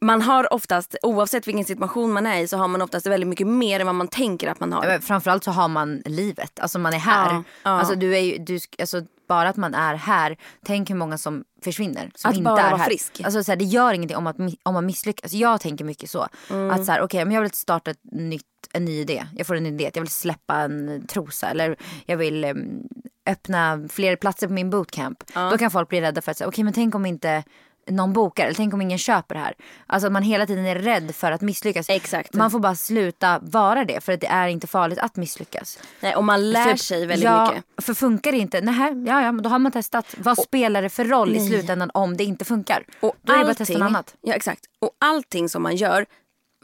[0.00, 3.46] Man har oftast, oavsett vilken situation man är i så har man oftast väldigt mycket
[3.46, 4.98] mer än vad man tänker att man har.
[4.98, 6.60] Framförallt så har man livet.
[6.60, 7.34] Alltså man är här.
[7.34, 7.70] Ja, ja.
[7.70, 10.36] Alltså du är ju, du, alltså bara att man är här.
[10.64, 12.10] Tänk hur många som försvinner.
[12.14, 12.86] Som Att inte bara är vara här.
[12.86, 13.20] frisk.
[13.24, 15.32] Alltså så här, det gör ingenting om, att, om man misslyckas.
[15.32, 16.28] Jag tänker mycket så.
[16.50, 16.70] Mm.
[16.70, 19.26] Att så här, okej men jag vill starta ett nytt, en ny idé.
[19.36, 19.90] Jag får en idé.
[19.94, 21.48] Jag vill släppa en trosa.
[21.50, 22.82] Eller jag vill em,
[23.26, 25.24] öppna fler platser på min bootcamp.
[25.50, 27.44] Då kan folk bli rädda för att säga, okej men tänk om inte
[27.90, 29.54] någon bokar eller tänk om ingen köper det här.
[29.86, 31.88] Alltså att man hela tiden är rädd för att misslyckas.
[31.88, 32.34] Exakt.
[32.34, 35.78] Man får bara sluta vara det för att det är inte farligt att misslyckas.
[36.00, 37.84] Nej, och man lär Typ, sig väldigt ja, mycket.
[37.84, 40.14] För funkar det inte, nej, ja, ja, men då har man testat.
[40.18, 42.84] Vad spelar det för roll i slutändan om det inte funkar?
[43.00, 44.14] Och då är det bara att testa något annat.
[44.20, 44.64] Ja, exakt.
[44.78, 46.06] Och allting som man gör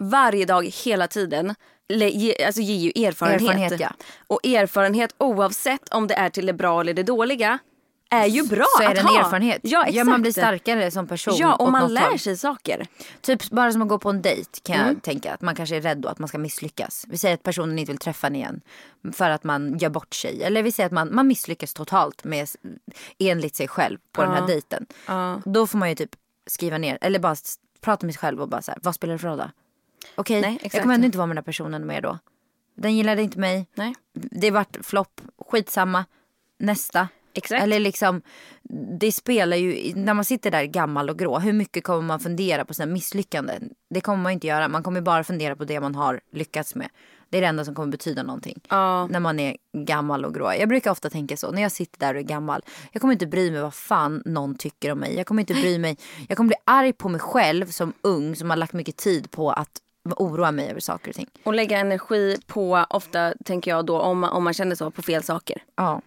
[0.00, 1.54] varje dag, hela tiden,
[1.88, 3.42] ge, alltså ger ju erfarenhet.
[3.42, 3.92] Erfarenhet, ja.
[4.26, 7.58] Och erfarenhet oavsett om det är till det bra eller det dåliga
[8.10, 9.18] är ju bra så är att det en ha.
[9.20, 9.60] erfarenhet.
[9.64, 10.06] Ja, exakt.
[10.06, 11.34] man blir starkare som person.
[11.36, 12.18] Ja, och man lär håll.
[12.18, 12.86] sig saker.
[13.20, 14.88] Typ bara som att gå på en dejt kan Mm.
[14.88, 15.34] jag tänka.
[15.34, 17.04] Att man kanske är rädd då att man ska misslyckas.
[17.08, 18.60] Vi säger att personen inte vill träffa en igen.
[19.12, 20.42] För att man gör bort sig.
[20.42, 22.48] Eller vi säger att man, man misslyckas totalt med
[23.18, 24.86] enligt sig själv på den här dejten.
[25.44, 26.10] Då får man ju typ
[26.46, 26.98] skriva ner.
[27.00, 27.36] Eller bara
[27.80, 29.50] prata med sig själv och bara så här, vad spelar det för roll då?
[30.14, 32.18] Okej, Nej, jag kommer ändå inte vara med den här personen mer då.
[32.74, 33.66] Den gillade inte mig.
[33.74, 33.94] Nej.
[34.14, 35.20] Det vart flopp.
[35.50, 36.04] Skitsamma.
[36.58, 37.08] Nästa.
[37.34, 37.62] Exakt.
[37.62, 38.22] Eller liksom,
[39.00, 42.64] det spelar ju, när man sitter där gammal och grå, hur mycket kommer man fundera
[42.64, 43.70] på sina misslyckanden?
[43.90, 46.88] Det kommer man inte göra, man kommer bara fundera på det man har lyckats med.
[47.28, 48.60] Det är det enda som kommer betyda någonting.
[48.68, 49.06] Ja.
[49.06, 50.52] När man är gammal och grå.
[50.58, 52.62] Jag brukar ofta tänka så, när jag sitter där och är gammal.
[52.92, 55.16] Jag kommer inte bry mig vad fan någon tycker om mig.
[55.16, 58.50] Jag kommer inte bry mig, jag kommer bli arg på mig själv som ung som
[58.50, 59.80] har lagt mycket tid på att
[60.16, 61.30] oroa mig över saker och ting.
[61.44, 65.22] Och lägga energi på, ofta tänker jag då, om om man känner så, på fel
[65.22, 65.62] saker.
[65.76, 66.02] Ja.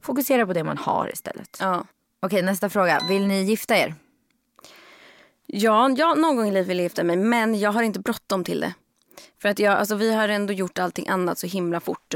[0.00, 1.58] Fokusera på det man har istället.
[1.60, 1.86] Ja.
[2.20, 3.00] Okej, nästa fråga.
[3.08, 3.94] Vill ni gifta er?
[5.46, 8.44] Ja, jag någon gång i livet vill jag gifta mig men jag har inte bråttom
[8.44, 8.74] till det.
[9.42, 12.14] För att jag, alltså vi har ändå gjort allting annat så himla fort.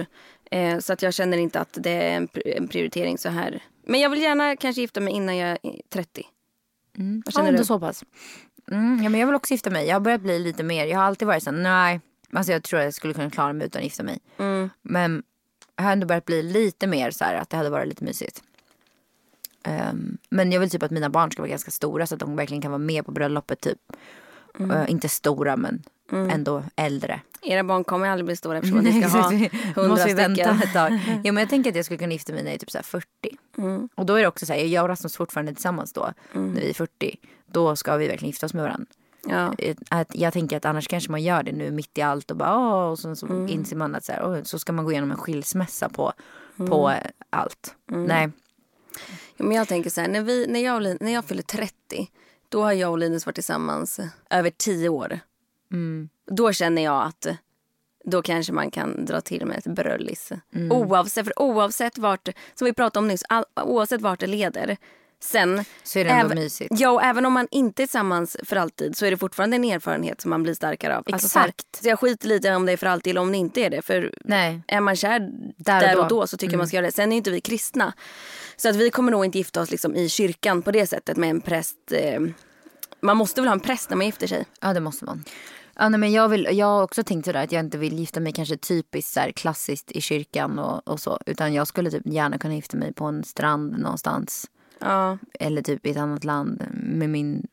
[0.50, 3.62] Eh, så att jag känner inte att det är en, en prioritering så här.
[3.86, 6.26] Men jag vill gärna kanske gifta mig innan jag är 30.
[7.24, 7.58] Vad känner ja, du?
[7.58, 7.64] du?
[7.64, 8.04] så pass.
[8.70, 9.86] Mm, ja, men jag vill också gifta mig.
[9.86, 10.86] Jag har börjat bli lite mer.
[10.86, 12.00] Jag har alltid varit så nej.
[12.32, 14.18] Alltså jag tror jag skulle kunna klara mig utan att gifta mig.
[14.38, 14.70] Mm.
[14.82, 15.22] Men
[15.80, 18.42] jag har ändå börjat bli lite mer så här att det hade varit lite mysigt.
[19.64, 22.36] Ehm, men jag vill typ att mina barn ska vara ganska stora så att de
[22.36, 23.78] verkligen kan vara med på bröllopet typ.
[24.58, 24.70] Mm.
[24.70, 27.20] Eh, inte stora men ändå äldre.
[27.42, 29.30] Era barn kommer aldrig bli stora eftersom ni ska ha
[29.74, 30.62] hundra vi vänta stycken.
[30.62, 30.92] ett tag.
[31.24, 32.78] Ja, men jag tänker att jag skulle kunna gifta mig när jag är typ så
[32.78, 33.06] här 40.
[33.58, 33.88] Mm.
[33.94, 36.12] Och då är det också så här, jag och Rasmus fortfarande tillsammans då.
[36.32, 37.16] När vi är 40.
[37.46, 38.86] Då ska vi verkligen gifta oss med varandra.
[39.28, 39.54] Ja.
[39.58, 42.36] Eh, Att jag tänker att annars kanske man gör det nu mitt i allt och
[42.36, 43.48] bara åh, och så, så Mm.
[43.48, 46.12] inser man att så, här, åh, så ska man gå igenom en skilsmässa på,
[46.56, 47.00] på Mm.
[47.04, 47.74] eh, allt.
[47.86, 48.30] Nej.
[49.36, 52.10] Ja, Men jag tänker så här, när, vi, när, jag, när jag fyller 30
[52.48, 55.20] då har jag och Linus varit tillsammans över 10 år.
[56.30, 57.26] Då känner jag att
[58.04, 60.32] då kanske man kan dra till med ett bröllis.
[60.70, 64.76] Oavsett, för oavsett vart, som vi pratade om nyss, all, oavsett vart det leder.
[65.22, 66.70] Sen, Så är det ändå mysigt.
[66.78, 69.64] Ja, och även om man inte är tillsammans för alltid så är det fortfarande en
[69.64, 71.04] erfarenhet som man blir starkare av.
[71.12, 71.82] Alltså, så, här, Exakt.
[71.82, 73.82] så jag skiter lite om det är för alltid eller om det inte är det.
[73.82, 74.62] För Nej.
[74.66, 75.20] är man kär
[75.56, 76.20] Där där, och och då.
[76.20, 76.92] då, så tycker jag man ska göra det.
[76.92, 77.92] Sen är inte vi kristna.
[78.56, 81.30] Så att vi kommer nog inte gifta oss liksom i kyrkan på det sättet med
[81.30, 81.76] en präst.
[81.92, 82.20] Eh,
[83.00, 84.44] man måste väl ha en präst när man gifter sig?
[84.60, 85.24] Ja det måste man.
[85.74, 88.20] Ja, nej, men jag, vill, jag har också tänkt sådär att jag inte vill gifta
[88.20, 91.18] mig kanske typiskt så här, klassiskt i kyrkan och, och så.
[91.26, 94.46] Utan jag skulle typ gärna kunna gifta mig på en strand någonstans.
[94.80, 95.18] Ja.
[95.40, 97.46] Eller typ i ett annat land med min,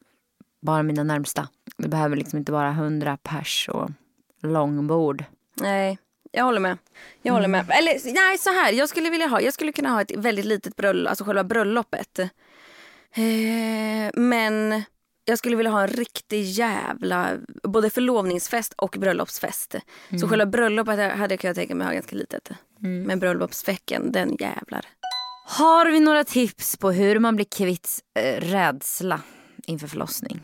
[0.61, 1.47] bara mina närmsta.
[1.77, 3.89] Det behöver liksom inte vara hundra pers och
[4.41, 5.23] långbord.
[5.61, 5.97] Nej,
[6.31, 6.77] jag håller med.
[7.21, 7.71] Jag håller med.
[7.71, 8.71] Eller nej, så här.
[8.71, 12.19] Jag skulle vilja ha, jag skulle kunna ha ett väldigt litet bröllop, alltså själva bröllopet.
[12.19, 14.83] Eh, men
[15.25, 19.75] jag skulle vilja ha en riktig jävla, både förlovningsfest och bröllopsfest.
[20.21, 22.51] Så själva bröllopet hade jag kunnat tänka mig ha ganska litet.
[22.79, 24.85] Men bröllopsveckan, den jävlar.
[25.49, 29.21] Har vi några tips på hur man blir kvitt eh, rädsla
[29.65, 30.41] inför förlossning?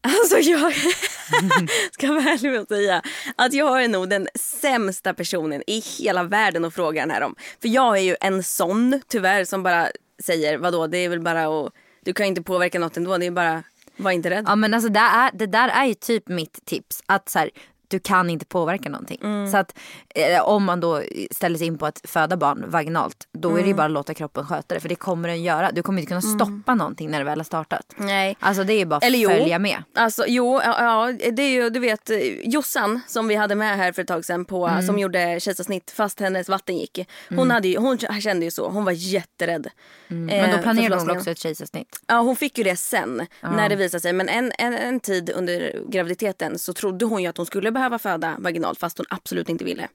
[0.00, 0.74] Alltså jag
[1.92, 3.02] ska vara ärlig med att säga
[3.36, 7.34] att jag är nog den sämsta personen i hela världen att fråga den här om.
[7.62, 9.88] För jag är ju en sån tyvärr som bara
[10.22, 11.72] säger vadå det är väl bara att
[12.04, 13.62] du kan inte påverka något ändå det är bara
[13.96, 14.44] var inte rädd.
[14.48, 17.02] Ja men alltså det, är, det där är ju typ mitt tips.
[17.06, 17.50] Att så här,
[17.94, 19.48] du kan inte påverka någonting.
[19.50, 19.78] Så att
[20.14, 23.28] eh, om man då ställer sig in på att föda barn vaginalt.
[23.32, 24.80] Då är det ju bara att låta kroppen sköta det.
[24.80, 25.72] För det kommer den göra.
[25.72, 27.92] Du kommer inte kunna stoppa någonting när det väl har startat.
[27.96, 28.36] Nej.
[28.40, 29.82] Alltså det är bara att följa med.
[29.94, 32.10] Alltså jo, ja, det är ju du vet
[32.44, 34.82] Jossan som vi hade med här för ett tag sedan på, Mm.
[34.86, 37.08] som gjorde kejsarsnitt fast hennes vatten gick.
[37.28, 39.68] Hon, hade ju, hon kände ju så, hon var jätterädd.
[40.08, 42.00] Men eh, då för planerar hon också ett kejsarsnitt.
[42.06, 44.12] Ja hon fick ju det sen när det visade sig.
[44.12, 47.83] Men en, en, en tid under graviditeten så trodde hon ju att hon skulle behöva
[47.98, 49.88] föda vaginalt fast hon absolut inte ville.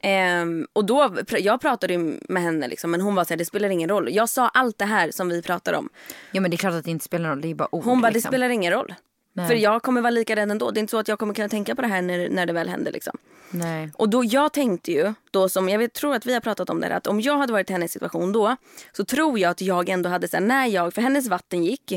[0.00, 1.98] Ehm, och då, jag pratade
[2.28, 4.08] med henne liksom, men hon var såhär det spelar ingen roll.
[4.12, 5.88] Jag sa allt det här som vi pratar om.
[6.32, 7.42] Ja men det är klart att det inte spelar någon roll.
[7.42, 7.84] Det är bara ord.
[7.84, 8.30] Hon bara det liksom.
[8.30, 8.94] spelar ingen roll.
[9.32, 9.48] Nej.
[9.48, 10.70] För jag kommer vara lika rädd ändå.
[10.70, 12.52] Det är inte så att jag kommer kunna tänka på det här när, när det
[12.52, 12.92] väl händer.
[12.92, 13.18] Liksom.
[13.50, 13.90] Nej.
[13.94, 16.80] Och då jag tänkte ju, då som jag vet, tror att vi har pratat om
[16.80, 18.56] det här, att om jag hade varit i hennes situation då
[18.92, 21.92] så tror jag att jag ändå hade så här, när jag, för hennes vatten gick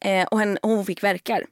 [0.00, 1.46] eh, och, och hon fick verkar.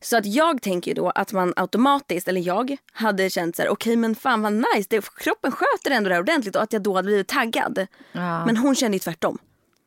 [0.00, 3.96] Så att jag tänker då att man automatiskt, eller jag, hade känt så här: okej
[3.96, 6.94] men fan vad nice, det, kroppen sköter ändå det här ordentligt och att jag då
[6.94, 7.86] hade blivit taggad.
[8.12, 8.46] Ja.
[8.46, 9.38] Men hon kände ju tvärtom.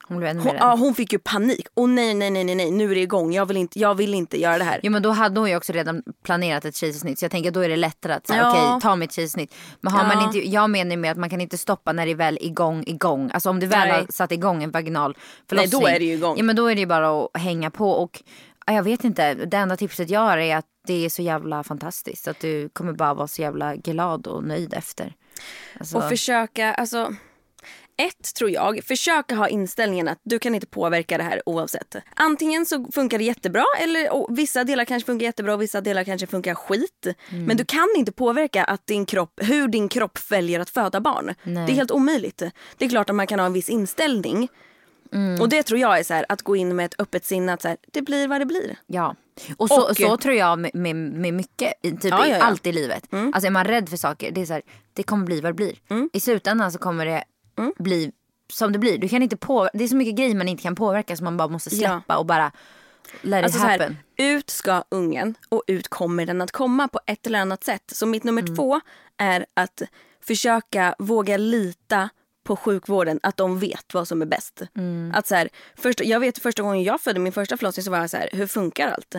[0.09, 1.67] Hon blev Hon, ja, hon fick ju panik.
[1.73, 3.33] Och nej, nej, nej, nej, nej, nu är det igång.
[3.33, 4.79] Jag vill inte, jag vill inte göra det här.
[4.83, 7.59] Jo men då hade hon ju också redan planerat ett kejsarsnitt så jag tänker då
[7.59, 8.51] är det lättare att säga Ja.
[8.51, 9.55] okej ta mitt kejsarsnitt.
[9.81, 10.23] Men har man Ja.
[10.25, 12.83] inte, jag menar ju med att man kan inte stoppa när det är väl igång
[12.87, 13.31] igång.
[13.33, 13.91] Alltså om du väl Nej.
[13.91, 15.81] har satt igång en vaginal Nej, förlossning.
[15.81, 16.37] då är det ju igång.
[16.37, 18.23] Ja men då är det ju bara att hänga på och
[18.73, 19.33] jag vet inte.
[19.33, 22.27] Det enda tipset jag har är att det är så jävla fantastiskt.
[22.27, 25.13] Att du kommer bara vara så jävla glad och nöjd efter.
[25.79, 27.15] Alltså, Och försöka, alltså.
[27.99, 31.95] Ett tror jag, försöka ha inställningen att du kan inte påverka det här oavsett.
[32.15, 36.27] Antingen så funkar det jättebra eller vissa delar kanske funkar jättebra och vissa delar kanske
[36.27, 37.07] funkar skit.
[37.29, 37.45] Mm.
[37.45, 41.35] Men du kan inte påverka att din kropp, hur din kropp väljer att föda barn.
[41.43, 41.65] Nej.
[41.65, 42.43] Det är helt omöjligt.
[42.77, 44.49] Det är klart att man kan ha en viss inställning.
[45.11, 45.41] Mm.
[45.41, 47.61] Och det tror jag är så här, att gå in med ett öppet sinne att
[47.61, 48.77] så här, det blir vad det blir.
[48.87, 49.15] Ja.
[49.57, 52.43] Och så, Och- så tror jag med, med, med mycket, typ Ja, ja, ja.
[52.43, 53.07] allt i livet.
[53.11, 54.61] Alltså är man rädd för saker, det är så här,
[54.93, 55.75] det kommer bli vad det blir.
[56.13, 57.23] I slutändan så kommer det
[57.77, 58.11] bli
[58.53, 58.97] som det blir.
[58.97, 61.37] Du kan inte på, det är så mycket grejer man inte kan påverka som man
[61.37, 62.51] bara måste släppa och bara
[63.21, 63.97] let Alltså it happen.
[64.17, 67.83] här, ut ska ungen och ut kommer den att komma på ett eller annat sätt.
[67.91, 68.79] Så mitt nummer två
[69.17, 69.81] är att
[70.21, 72.09] försöka våga lita
[72.47, 74.61] på sjukvården, att de vet vad som är bäst.
[75.13, 77.97] Att så här, först, jag vet första gången jag födde min första förlossning så var
[77.97, 79.15] jag så här, hur funkar allt?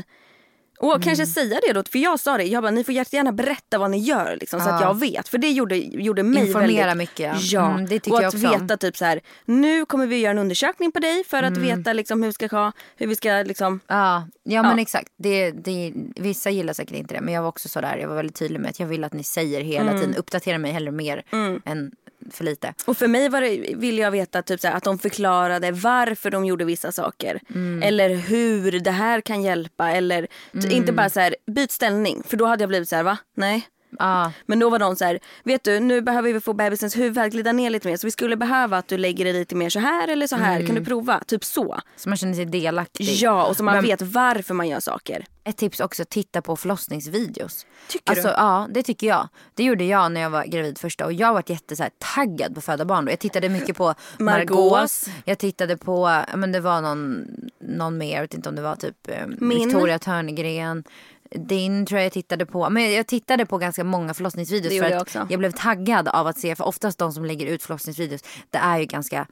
[0.80, 3.78] Och kanske säga det då, för jag sa det, jag bara, ni får jättegärna berätta
[3.78, 5.28] vad ni gör liksom, så att jag vet.
[5.28, 6.96] För det gjorde, gjorde mig Informera väldigt...
[6.96, 7.34] mycket, ja.
[7.40, 8.60] Ja, Mm, det tycker och jag att också om.
[8.60, 11.92] veta typ så här, nu kommer vi göra en undersökning på dig för att veta
[11.92, 13.80] liksom hur, ska, ha- hur vi ska liksom...
[13.86, 15.12] Ja, ja men exakt.
[15.16, 18.36] Det, det, vissa gillar säkert inte det men jag var också sådär, jag var väldigt
[18.36, 21.22] tydlig med att jag vill att ni säger hela tiden, uppdatera mig hellre mer
[21.64, 21.92] än
[22.30, 22.74] för lite.
[22.86, 26.30] Och för mig var det, ville jag veta typ så här, att de förklarade varför
[26.30, 27.40] de gjorde vissa saker.
[27.82, 29.90] Eller hur det här kan hjälpa.
[29.90, 30.22] Eller
[30.62, 32.22] t- inte bara så här, byt ställning.
[32.26, 33.18] För då hade jag blivit så här, va?
[33.34, 33.68] Nej.
[33.98, 37.18] Ja, Men då var de så här, vet du nu behöver vi få bebisens huvud
[37.18, 37.96] att glida ner lite mer.
[37.96, 40.66] Så vi skulle behöva att du lägger det lite mer så här eller så här.
[40.66, 41.20] Kan du prova?
[41.26, 41.80] Typ så.
[41.96, 43.04] så man känner sig delaktig.
[43.04, 45.24] Ja, och så man Men- vet varför man gör saker.
[45.44, 47.66] Ett tips också, titta på förlossningsvideos.
[47.88, 48.34] Tycker alltså, du?
[48.34, 49.28] Ja, det tycker jag.
[49.54, 52.54] Det gjorde jag när jag var gravid första och jag var jätte så här, taggad
[52.54, 53.04] på att föda barn.
[53.04, 53.12] då.
[53.12, 55.08] Jag tittade mycket på Margaux.
[55.24, 57.26] Jag tittade på, men det var någon,
[57.60, 59.26] någon mer, jag vet inte om det var typ eh.
[59.26, 60.84] Victoria Törnegren.
[61.30, 62.70] Din tror jag jag tittade på.
[62.70, 65.26] Men jag tittade på ganska många förlossningsvideos Det för jag också.
[65.30, 66.54] jag blev taggad av att se.
[66.56, 69.26] För oftast de som lägger ut förlossningsvideos, det är ju ganska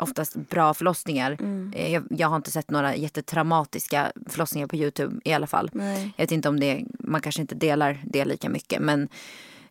[0.00, 1.36] oftast bra förlossningar.
[1.40, 1.72] Mm.
[1.76, 5.70] Eh, Jag, jag har inte sett några jättetraumatiska förlossningar på Youtube i alla fall.
[5.72, 6.12] Nej.
[6.16, 8.82] Jag vet inte om det, man kanske inte delar det lika mycket.
[8.82, 9.08] Men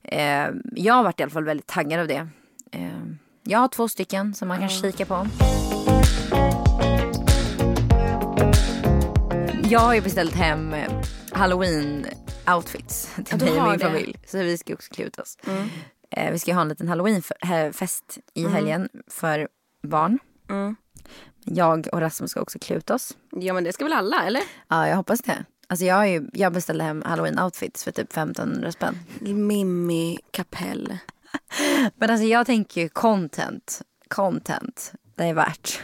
[0.03, 2.27] eh, jag har varit i alla fall väldigt taggad av det.
[2.71, 2.89] Eh,
[3.43, 5.27] jag har två stycken som man kan kika på.
[9.69, 10.75] Jag har ju beställt hem
[11.31, 12.05] eh, halloween
[12.55, 13.85] outfits till Ja, mig och min det.
[13.85, 14.15] familj.
[14.27, 15.37] Så vi ska också klä ut oss.
[16.11, 19.47] Eh, vi ska ha en liten halloweenfest i helgen för
[19.83, 20.19] barn.
[20.49, 20.75] Mm.
[21.45, 23.17] Jag och Rasmus ska också klä ut oss.
[23.31, 24.41] Ja men det ska väl alla eller?
[24.67, 25.45] Ja, jag hoppas det.
[25.67, 28.99] Alltså jag, ju, jag beställde hem halloween outfits för typ 1500 spänn.
[29.19, 30.97] Mimmi Kapell.
[31.95, 33.81] Men alltså jag tänker ju content.
[34.07, 34.93] Content.
[35.15, 35.81] Det är värt.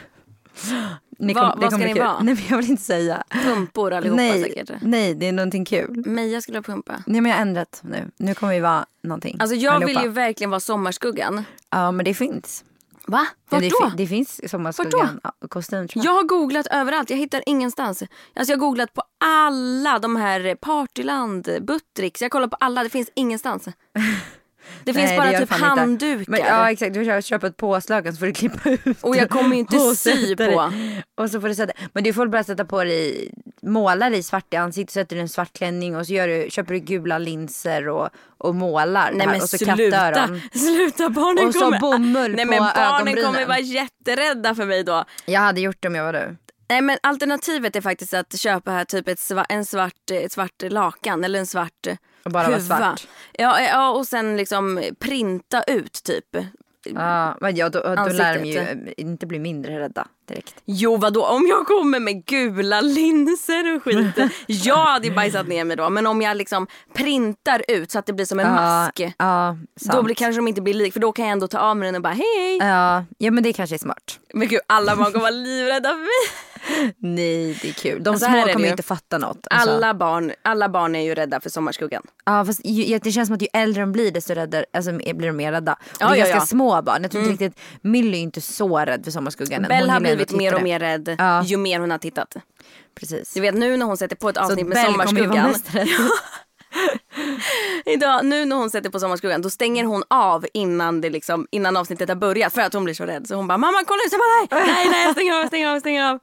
[1.19, 2.03] Ni Vad- det vad ska ni kul.
[2.03, 2.19] vara?
[2.23, 3.23] Nej jag vill inte säga.
[3.43, 4.69] Pumpor allihopa nej, säkert.
[4.81, 6.03] nej, det är någonting kul.
[6.05, 7.03] Meja skulle ha pumpa.
[7.05, 8.11] Nej men jag har ändrat nu.
[8.17, 9.37] Nu kommer vi vara någonting.
[9.39, 9.99] Alltså jag allihopa.
[9.99, 11.43] vill ju verkligen vara sommarskuggan.
[11.69, 12.63] Ja men det finns.
[13.07, 13.27] Va?
[13.29, 13.91] Ja, Vart det, då?
[13.97, 16.11] det finns sommarskuggan ja, kostym tror jag.
[16.11, 18.01] Jag har googlat överallt, jag hittar ingenstans.
[18.35, 22.89] Alltså jag har googlat på alla de här Partyland, Buttricks, jag kollar på alla, det
[22.89, 23.67] finns ingenstans.
[24.83, 26.31] Det finns Nej, bara det typ handdukar.
[26.31, 29.15] Men, ja exakt, du får köpa ett påslag och så får du klippa ut Och
[29.15, 30.71] jag kommer ju inte sy på.
[31.15, 34.53] Och så får du sätta, men du får bara sätta på dig, måla dig svart
[34.53, 37.87] i ansiktet, sätter du en svart klänning och så gör du, köper du gula linser
[37.89, 39.11] och, och målar.
[39.13, 40.41] Nej men och så sluta, kattöron.
[40.53, 41.79] sluta barnen Och så kommer...
[41.79, 43.23] bomull Nej på men barnen ögonbrynen.
[43.33, 45.03] kommer vara jätterädda för mig då.
[45.25, 46.35] Jag hade gjort det om jag var du.
[46.67, 50.63] Nej men alternativet är faktiskt att köpa här typ ett, sva, en svart, ett svart
[50.69, 51.87] lakan eller en svart
[52.25, 52.77] Och bara vara huva.
[52.77, 53.07] svart.
[53.33, 56.37] Ja, ja och sen liksom printa ut typ.
[56.93, 60.55] Ja, men ja, då, då lär de ju eh, inte bli mindre rädda direkt.
[60.65, 64.31] Jo vadå om jag kommer med gula linser och skit.
[64.47, 68.13] jag hade bajsat ner mig då men om jag liksom printar ut så att det
[68.13, 68.99] blir som en mask.
[68.99, 69.95] Ja, ja sant.
[69.95, 71.85] Då blir, kanske de inte blir lik för då kan jag ändå ta av mig
[71.85, 72.57] den och bara hej.
[72.59, 74.19] Ja, ja men det kanske är smart.
[74.33, 76.45] Men gud alla barn kommer vara livrädda för mig.
[76.97, 78.03] Nej det är kul.
[78.03, 78.71] De Så är små kommer ju.
[78.71, 79.47] inte fatta något.
[79.49, 79.69] Alltså.
[79.69, 82.03] Alla, barn, alla barn är ju rädda för sommarskuggan.
[82.25, 85.27] Ja fast ju, det känns som att ju äldre de blir desto räddare, alltså, blir
[85.27, 85.73] de mer rädda.
[85.73, 86.45] Och Ja, det är ja, ganska ja.
[86.45, 87.01] små barn.
[87.01, 89.65] Jag tror inte riktigt, Milly är inte så rädd för sommarskuggan.
[89.65, 91.43] Hon har blivit mer och mer rädd Ja.
[91.43, 92.35] ju mer hon har tittat.
[92.99, 93.33] Precis.
[93.33, 95.37] Du vet nu när hon sätter på ett Så avsnitt med Belle kommer ju vara
[95.37, 95.51] sommarskuggan.
[95.51, 95.87] mest rädd.
[97.85, 101.77] Idag, nu när hon sätter på Sommarskuggan då stänger hon av innan, det liksom, innan
[101.77, 103.27] avsnittet har börjat för att hon blir så rädd.
[103.27, 105.47] Så hon bara mamma kolla ut, jag bara, nej, nej, nej jag stänger av, jag
[105.47, 106.19] stänger av, stänger av.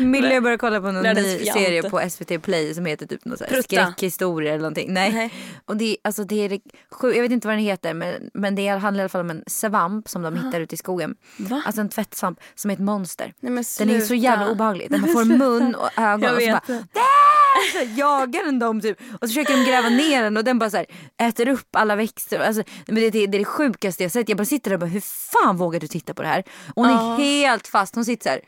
[0.00, 1.58] Millie började kolla på någon ny fjant.
[1.58, 3.62] serie på SVT Play som heter typ något så här Prutta.
[3.62, 4.92] skräckhistoria eller någonting.
[4.92, 5.12] Nej.
[5.12, 5.32] Nej.
[5.64, 8.68] Och det, alltså det är sju, jag vet inte vad den heter men, men det
[8.68, 11.14] handlar i alla fall om en svamp som de hittar ute i skogen.
[11.36, 11.62] Va?
[11.66, 13.32] Alltså en tvättsvamp som är ett monster.
[13.40, 14.90] Nej, men den är så jävla obehaglig.
[14.90, 17.33] Den får mun och ögon och så bara!
[17.72, 19.00] Så jagar den dem typ.
[19.00, 20.86] Och så försöker de gräva ner den och den bara så här,
[21.22, 22.38] äter upp alla växter.
[22.40, 24.28] Alltså, men det, det, det är det sjukaste jag sett.
[24.28, 25.00] Jag bara sitter där och bara hur
[25.32, 26.44] fan vågar du titta på det här?
[26.74, 27.94] Och hon är helt fast.
[27.94, 28.40] Hon sitter så här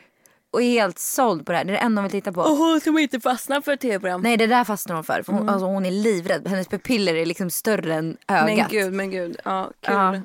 [0.51, 1.65] och är helt såld på det här.
[1.65, 2.41] Det är det enda hon vill titta på.
[2.41, 4.21] Och hon som inte fastnar för tv-program.
[4.21, 5.23] Nej det där fastnar hon för.
[5.23, 6.49] för hon, alltså, hon är livrädd.
[6.49, 8.47] Hennes pupiller är liksom större än ögat.
[8.47, 9.37] Men gud, men gud.
[9.45, 9.95] Ja, kul.
[9.95, 10.21] Ja.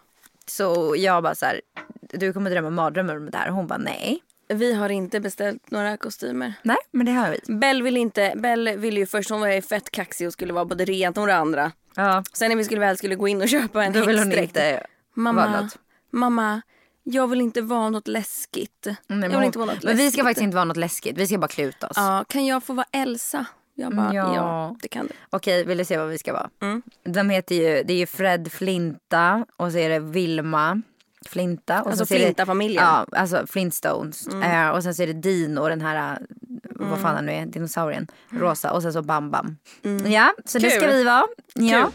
[0.45, 1.61] Så jag bara så här,
[2.01, 3.49] du kommer drömma mardrömmar om det här.
[3.49, 4.21] Och hon bara nej.
[4.53, 6.53] Vi har inte beställt några kostymer.
[6.63, 7.53] Nej men det har vi.
[7.55, 10.65] Bell vill inte, Bell ville ju först, hon var ju fett kaxig och skulle vara
[10.65, 11.71] både det ena och det andra.
[11.95, 12.23] Ja.
[12.33, 14.83] Sen när vi skulle väl skulle gå in och köpa en Då vill hon inte
[15.13, 15.69] Mamma,
[16.11, 16.61] mamma,
[17.03, 18.85] jag vill inte vara något läskigt.
[18.85, 20.13] Nej, jag vill hon, inte vara något men vi läskigt.
[20.13, 21.17] ska faktiskt inte vara något läskigt.
[21.17, 21.91] Vi ska bara klä ut oss.
[21.95, 23.45] Ja, kan jag få vara Elsa?
[23.75, 24.75] Jag bara, ja, Ja.
[24.81, 25.13] det kan du.
[25.29, 26.49] Okej, vill du se vad vi ska vara?
[26.61, 26.81] Mm.
[27.03, 30.81] De heter ju, det är ju Fred Flinta och så är det Vilma
[31.29, 31.81] Flinta.
[31.81, 32.83] Och Alltså det- Flinta-familjen.
[32.83, 34.27] Ja, alltså Flintstones.
[34.27, 34.67] Mm.
[34.67, 36.17] Eh, och sen så är det Dino och den här, eh,
[36.89, 38.71] vad fan han nu är, dinosaurien, rosa.
[38.73, 39.57] Och sen så Bam Bam.
[40.05, 40.79] Ja, så det Mm.
[40.79, 40.89] Kul.
[40.89, 41.23] ska vi vara.
[41.55, 41.89] Ja.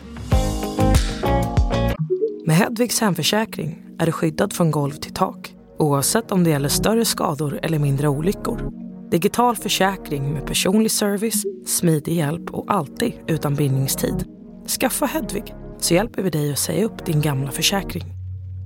[2.46, 7.04] Med Hedvigs hemförsäkring är du skyddad från golv till tak oavsett om det gäller större
[7.04, 8.72] skador eller mindre olyckor.
[9.10, 14.24] Digital försäkring med personlig service, smidig hjälp och alltid utan bindningstid.
[14.80, 18.04] Skaffa Hedvig så hjälper vi dig att säga upp din gamla försäkring.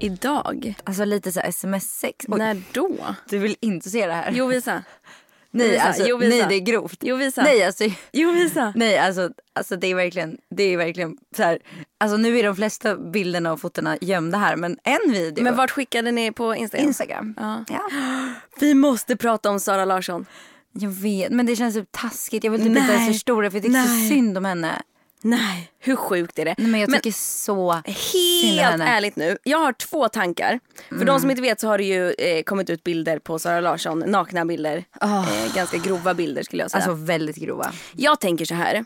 [0.00, 0.74] idag?
[0.84, 2.28] Alltså lite så sms-sex.
[2.28, 2.96] När då?
[3.28, 4.32] Du vill inte se det här?
[4.32, 4.82] Jo, visa.
[5.50, 5.82] nej, visa.
[5.82, 6.36] alltså, Jo, visa.
[6.36, 6.98] nej det är grovt.
[7.00, 7.42] Jo, visa.
[7.42, 8.72] Nej alltså, Jo, visa.
[8.76, 11.58] nej, alltså, alltså det är verkligen, det är verkligen så här.
[11.98, 15.44] Alltså nu är de flesta bilderna och fotona gömda här men en video.
[15.44, 16.86] Men vart skickade ni på Instagram?
[16.86, 17.34] Instagram.
[17.38, 17.64] Ja.
[17.68, 17.80] Ja.
[18.60, 20.26] Vi måste prata om Sara Larsson.
[20.72, 22.44] Jag vet men det känns typ taskigt.
[22.44, 24.82] Jag vill typ inte ens förstå det för jag tycker så synd om henne.
[25.24, 26.54] Nej, hur sjukt är det?
[26.58, 30.60] Nej, men jag Men- tycker så synd om Helt ärligt nu, jag har två tankar.
[30.88, 33.60] För de som inte vet så har det ju eh, kommit ut bilder på Sara
[33.60, 34.84] Larsson, nakna bilder.
[35.02, 36.84] Eh, ganska grova bilder skulle jag säga.
[36.84, 37.72] Alltså väldigt grova.
[37.96, 38.84] jag tänker så här.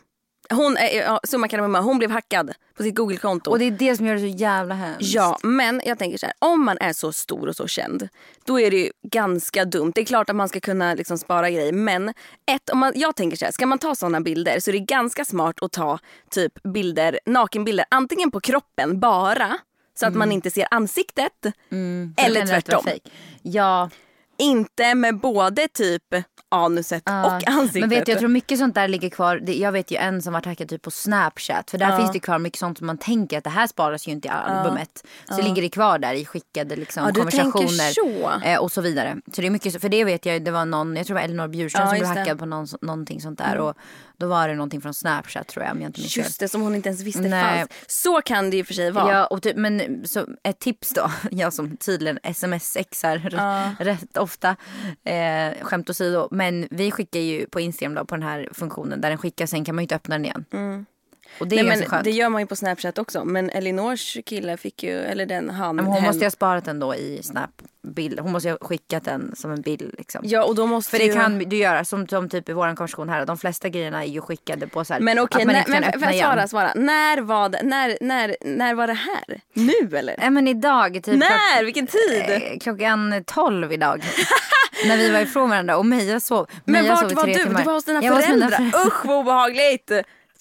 [0.50, 3.50] Hon, ja, summa kardemumma, hon blev hackad på sitt Google-konto.
[3.50, 5.14] Och det är det som gör det så jävla hemskt.
[5.14, 6.34] Ja, men jag tänker så här.
[6.38, 8.08] Om man är så stor och så känd,
[8.44, 9.92] då är det ju ganska dumt.
[9.94, 12.08] Det är klart att man ska kunna liksom spara grejer, men
[12.46, 14.78] ett, om man, jag tänker så här, ska man ta såna bilder så är det
[14.78, 15.98] ganska smart att ta
[16.30, 19.58] typ bilder, nakenbilder, antingen på kroppen bara,
[20.00, 21.32] så att man inte ser ansiktet,
[22.16, 22.84] eller rätt var tvärtom.
[23.42, 23.90] Ja.
[24.38, 26.02] Inte med både typ
[26.48, 27.26] anuset Ja.
[27.36, 27.80] och ansiktet.
[27.80, 29.42] Men vet du, jag tror mycket sånt där ligger kvar.
[29.46, 31.70] Jag vet ju en som var hackad typ på Snapchat.
[31.70, 31.96] För där Ja.
[31.98, 34.30] finns det kvar mycket sånt som man tänker att det här sparas ju inte i
[34.30, 35.06] albumet.
[35.30, 38.46] Så ligger det kvar där i skickade liksom, konversationer.
[38.52, 39.16] Eh, och så vidare.
[39.32, 41.24] Så det är mycket för det vet jag det var någon, jag tror det var
[41.24, 42.20] Elinor Bjurström som blev just det.
[42.20, 42.26] Mm.
[42.26, 43.58] hackad på någon, någonting sånt där.
[43.58, 43.74] Och
[44.18, 46.16] då var det någonting från Snapchat tror jag jag inte minns.
[46.16, 47.58] Just det, som hon inte ens visste Nej.
[47.58, 47.70] fanns.
[47.86, 49.12] Så kan det ju för sig vara.
[49.12, 53.18] Ja, och typ, men så ett tips då, jag som tydligen sms-exar
[53.84, 54.56] rätt ofta,
[55.04, 59.08] eh, skämt åsido, men vi skickar ju på Instagram då på den här funktionen där
[59.08, 60.44] den skickas, sen kan man ju inte öppna den igen.
[60.52, 60.86] Mm.
[61.40, 61.64] Och det är.
[61.64, 63.24] Nej, men det gör man ju på Snapchat också.
[63.24, 65.76] Men Elinors kille fick ju, eller den han.
[65.76, 68.20] men hon hen- måste ju ha sparat den då i Snap-bild.
[68.20, 70.20] Hon måste ju ha skickat den som en bild liksom.
[70.24, 71.12] Ja och då måste För det ju...
[71.12, 74.20] kan du göra, som, som typ i vår konversation här, de flesta grejerna är ju
[74.20, 76.26] skickade på så här, Men okej, att när, men jag igen.
[76.26, 76.72] svara, svara.
[76.74, 79.40] När var det, när, när, när var det här?
[79.52, 80.14] Nu eller?
[80.18, 81.64] Nej men idag, typ när?
[81.64, 82.24] Vilken tid?
[82.28, 84.04] Eh, klockan 12 idag.
[84.86, 86.46] när vi var ifrån varandra och Meja sov.
[86.64, 87.34] men Meja vart sov var du?
[87.34, 87.58] Timmar.
[87.58, 88.86] Du var hos dina Jag var hos mina föräldrar.
[88.86, 89.92] Usch vad obehagligt.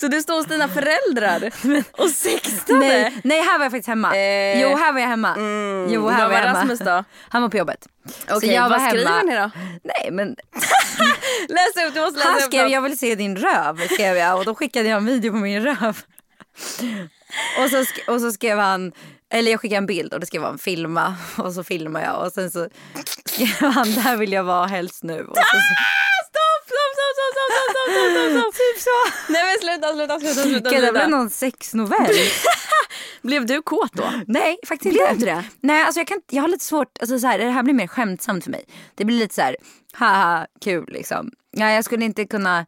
[0.01, 1.51] Så du står hos dina föräldrar
[1.91, 2.79] och sextade?
[2.79, 4.15] Nej, nej, här var jag faktiskt hemma.
[4.15, 5.35] Eh, jo, här var jag hemma.
[5.37, 6.59] jo, här vad var jag var hemma.
[6.61, 7.03] Rasmus då?
[7.29, 7.87] Han var på jobbet.
[8.29, 9.21] Okej, så jag vad var skriver hemma.
[9.21, 9.51] ni då?
[9.83, 10.27] Nej, men
[11.49, 12.71] Läs upp, du måste läsa han upp skrev något.
[12.71, 13.87] jag vill se din röv.
[13.87, 15.97] Skrev jag, och då skickade jag en video på min röv.
[17.63, 18.91] Och så, och så skrev han,
[19.33, 21.15] eller jag skickade en bild och då skrev han filma.
[21.37, 22.69] Och så filmade jag och sen så
[23.27, 25.21] skrev han där vill jag vara helst nu.
[25.21, 26.95] Och så, stopp, stopp,
[28.55, 29.31] Typ så.
[29.33, 30.69] Nej men sluta, sluta, sluta, sluta.
[30.69, 31.07] Gud, det blev sluta.
[31.07, 32.15] någon sexnovell.
[33.21, 34.11] Blev du kåt då?
[34.27, 35.25] Nej, faktiskt Blev inte.
[35.25, 35.43] du det?
[35.61, 37.87] Nej, alltså jag, kan, jag har lite svårt, alltså så här, det här blir mer
[37.87, 38.65] skämtsamt för mig.
[38.95, 39.55] Det blir lite så här,
[39.93, 41.31] haha, kul liksom.
[41.51, 42.65] Ja, jag skulle inte kunna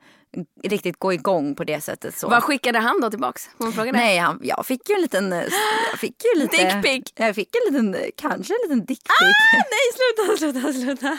[0.63, 2.27] riktigt gå igång på det sättet så.
[2.29, 3.49] Vad skickade han då tillbaks?
[3.93, 5.33] Nej, han, jag fick ju en liten...
[5.33, 5.43] eh,
[5.91, 6.81] Jag fick ju lite...
[6.81, 7.13] Dickpic.
[7.15, 9.11] Jag fick en liten, kanske en liten dickpic.
[9.53, 11.17] Nej sluta, sluta, sluta.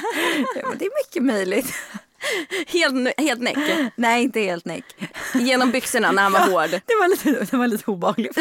[0.63, 1.75] Ja, det är mycket möjligt.
[2.67, 3.57] Helt, helt näck.
[3.97, 4.85] Nej, inte helt näck.
[5.35, 6.71] Genom byxorna när han var hård.
[6.71, 8.39] Det var lite, det var lite obehagligt.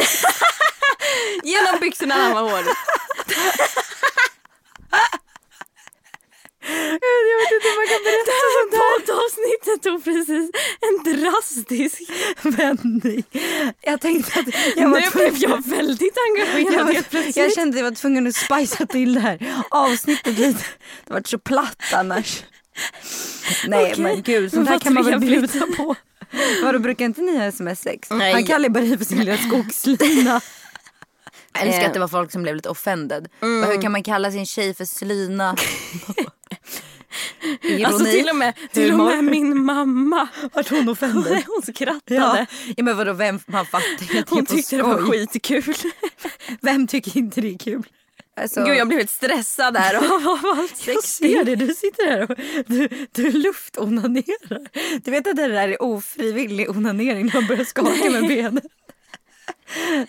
[1.43, 2.65] Genom byxorna när han var hård.
[6.67, 8.99] Jag vet inte hur man kan berätta sånt här.
[8.99, 10.51] Poddavsnittet tog precis
[10.87, 12.01] en drastisk...
[13.03, 13.23] Nej.
[13.81, 14.45] Jag tänkte att
[14.75, 15.33] jag var Nu tvungen...
[15.33, 19.13] blev jag väldigt engagerad Jag, var, jag kände att jag var tvungen att spicea till
[19.13, 20.63] det här avsnittet lite.
[21.05, 22.43] Det var så platt annars.
[23.67, 24.03] Nej Okej.
[24.03, 25.95] men gud, sånt här kan man väl bjuda på.
[26.63, 28.07] Vadå brukar inte ni ha sms-sex?
[28.09, 30.41] Han kallar bara för sin lilla skogslina.
[31.53, 31.87] Jag älskar Eh.
[31.87, 33.27] att det var folk som blev lite offended.
[33.39, 35.55] Bara, Hur kan man kalla sin tjej för slina?
[37.61, 37.83] Ironi.
[37.83, 40.27] Alltså till och med, till och med min mamma.
[40.53, 41.43] Vart hon offended?
[41.47, 42.15] Hon skrattade.
[42.15, 42.45] Ja.
[42.75, 45.75] ja men vadå vem, man fattar Hon tyckte det var skitkul.
[46.61, 47.83] Vem tycker inte det är kul?
[48.41, 49.95] Alltså, Gud jag blev helt stressad där.
[49.95, 54.99] av allt jag ser det, du sitter här och du, du luftonanerar.
[55.03, 58.61] Du vet att det där är ofrivillig onanering när man börjar skaka med benen.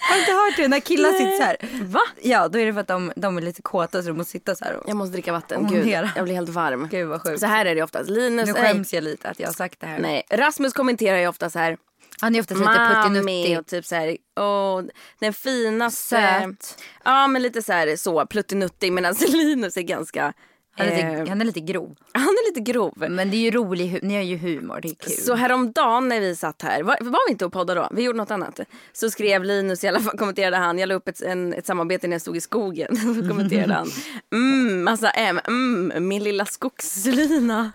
[0.00, 0.68] Har du inte hört det?
[0.68, 1.56] När killar sitter så här.
[1.84, 2.00] Va?
[2.22, 4.54] Ja, då är det för att de, de är lite kåta så de måste sitta
[4.54, 4.84] så här och...
[4.88, 5.66] Jag måste dricka vatten.
[5.66, 6.10] Gud, hantera.
[6.16, 6.88] jag blir helt varm.
[6.90, 7.40] Gud vad sjukt.
[7.40, 8.10] Så här är det oftast.
[8.10, 9.98] Linus, Nu nej, skäms jag lite att jag har sagt det här.
[9.98, 10.22] nej.
[10.30, 11.76] Rasmus kommenterar ju ofta så här.
[12.20, 13.58] Han är ofta så lite puttinuttig.
[13.58, 14.82] och typ så här, åh,
[15.20, 16.40] den finaste.
[16.42, 16.82] Söt.
[17.04, 20.32] Ja men lite så här så pluttinuttig medan Linus är ganska,
[20.78, 21.96] Han är, eh, lite, han är lite grov.
[22.12, 22.94] han är lite grov.
[22.96, 25.12] Men det är ju rolig, hu- ni har ju humor, det är kul.
[25.12, 27.88] Så häromdagen när vi satt här, var, var vi inte och poddade då?
[27.92, 28.60] Vi gjorde något annat.
[28.92, 32.08] Så skrev Linus, i alla fall kommenterade han, jag la upp ett, en, ett samarbete
[32.08, 32.96] när jag stod i skogen.
[33.22, 33.88] Så kommenterade han,
[34.32, 37.72] mm, massa M, mm, min lilla skogslina.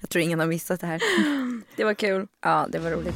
[0.00, 1.00] Jag tror ingen har missat det här.
[1.76, 2.26] Det var kul.
[2.44, 3.14] Ja, det var roligt.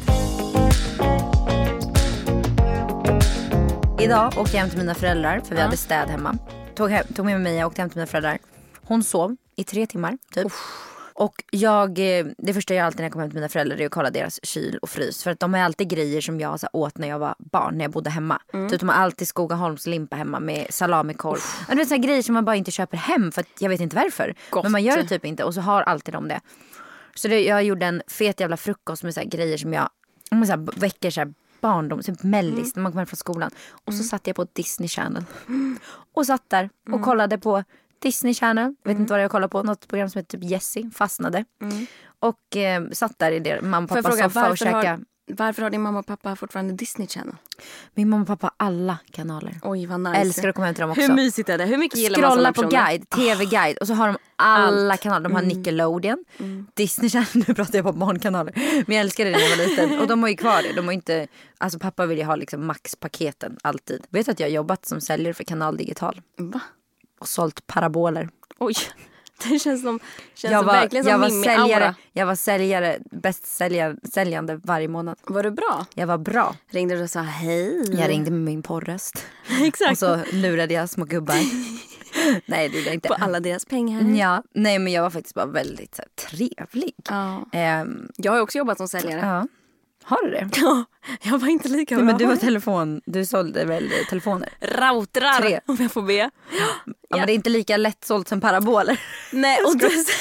[4.01, 6.39] Idag åkte jag hem till mina föräldrar för vi hade städ hemma.
[6.75, 8.39] Tog, hem, tog med mig och åkte hem till mina föräldrar.
[8.87, 10.53] Hon sov i tre timmar typ.
[11.17, 13.87] Och jag, eh, det första jag alltid när jag kommer hem till mina föräldrar är
[13.87, 15.23] att kolla deras kyl och frys.
[15.23, 17.85] För att de har alltid grejer som jag så åt när jag var barn, när
[17.85, 18.41] jag bodde hemma.
[18.71, 21.39] Typ de har alltid Skogaholms limpa hemma med salamikorv.
[21.69, 23.97] Ja, Det är grejer som man bara inte köper hem för att jag vet inte
[23.97, 24.35] varför.
[24.51, 24.63] Gott.
[24.63, 26.41] Men man gör det typ inte och så har alltid de det.
[27.15, 29.89] Så det, jag gjorde en fet jävla frukost med så grejer som jag
[30.31, 33.51] med så här, väcker så här barndom, typ mellis när man kommer hem från skolan.
[33.85, 35.25] Och så satt jag på Disney Channel.
[36.15, 37.65] Och satt där och kollade på
[38.05, 38.75] Disney Channel.
[38.85, 39.63] Vet inte vad jag kollade på.
[39.63, 40.91] Något program som heter typ Jessie.
[40.91, 41.45] Fastnade.
[42.19, 45.71] Och eh, satt där i det mamma och pappas fråga, soffa och har, varför har
[45.71, 47.35] din mamma och pappa fortfarande Disney Channel?
[47.95, 49.61] Min mamma och pappa har alla kanaler.
[49.63, 50.17] Oj vad nice.
[50.17, 51.03] Älskar att komma hem till dem också.
[51.03, 51.65] Hur mysigt är det?
[51.65, 55.29] Hur mycket gillar man Scrolla såna på guide, tv-guide och så har de alla kanaler.
[55.29, 56.25] De har Nickelodeon,
[56.75, 58.53] Disney Channel, nu pratar jag på barnkanaler.
[58.87, 60.73] Men jag älskade det när jag var liten och de har ju kvar det.
[60.73, 61.27] De har inte,
[61.59, 64.07] alltså pappa vill ju ha liksom maxpaketen alltid.
[64.11, 66.61] Vet du att jag har jobbat som säljare för Kanal Digital Va?
[67.21, 68.29] Och sålt paraboler.
[68.59, 68.75] Oj.
[69.49, 70.01] Det känns som,
[70.35, 73.97] känns Jag som var, verkligen som jag var Mimmi säljare, jag var säljare, bäst sälja-
[74.13, 75.19] säljande varje månad.
[75.27, 75.87] Var du bra?
[75.95, 76.57] Jag var bra.
[76.71, 77.85] Ringde du och sa hej?
[78.01, 79.27] Jag ringde med min porrröst.
[79.63, 79.93] Exakt.
[79.93, 81.35] Och så lurade jag små gubbar.
[82.47, 83.09] Nej det gjorde jag inte.
[83.09, 84.03] På alla deras pengar.
[84.17, 86.95] Ja, nej men jag var faktiskt bara väldigt så här, trevlig.
[87.09, 87.45] Ja.
[87.53, 89.21] Ehm, Jag har också jobbat som säljare.
[89.21, 89.47] ja.
[90.05, 90.49] Har du det?
[90.61, 90.85] Ja,
[91.23, 92.13] jag var inte lika Nej, bra.
[92.13, 94.49] men du var telefon, du sålde väl telefoner?
[94.61, 95.61] Routrar, Tre.
[95.67, 96.15] om jag får be.
[96.15, 96.31] Ja,
[97.17, 99.01] men det är inte lika lättsålt som paraboler.
[99.33, 100.07] Nej, och dess...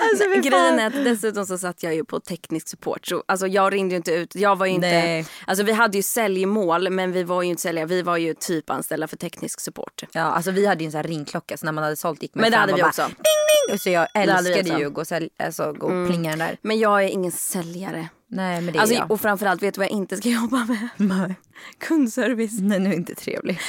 [0.00, 0.24] Alltså.
[0.50, 3.06] Grejen är att dessutom så satt jag ju på teknisk support.
[3.06, 4.34] Så, alltså, jag ringde ju inte ut.
[4.34, 5.26] Jag var inte, Nej.
[5.46, 7.86] alltså, vi hade ju säljmål men vi var ju inte säljare.
[7.86, 10.02] Vi var ju typ anställda för teknisk support.
[10.12, 12.34] Ja, alltså vi hade ju en sån här ringklocka så när man hade sålt gick
[12.34, 13.02] man Men det hade vi bara, också.
[13.02, 13.74] Ding ding!
[13.74, 16.58] Och så jag älskade ju att gå, sälj, alltså, gå och plinga den där.
[16.62, 18.08] Men jag är ingen säljare.
[18.30, 19.10] Nej men det är Alltså, jag.
[19.10, 20.88] och framförallt, vet du vad jag inte ska jobba med?
[20.96, 21.34] Nej.
[21.78, 22.60] Kundservice.
[22.60, 23.60] Nej nu är inte trevlig.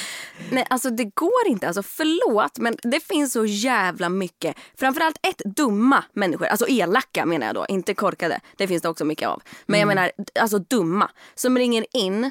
[0.50, 1.66] Nej, alltså det går inte.
[1.66, 4.56] Alltså förlåt, men det finns så jävla mycket.
[4.76, 6.46] Framförallt ett, dumma människor.
[6.46, 8.40] Alltså elaka menar jag då, inte korkade.
[8.56, 9.42] Det finns det också mycket av.
[9.66, 11.10] Men jag menar, alltså dumma.
[11.34, 12.30] Som ringer in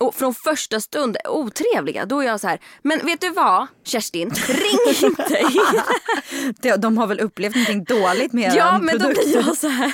[0.00, 2.06] och från första stund otrevliga.
[2.06, 6.80] Då är jag så här, men vet du vad Kerstin, ring inte in.
[6.80, 9.24] De, har väl upplevt någonting dåligt med ja, men då produkt.
[9.24, 9.92] blir jag så här.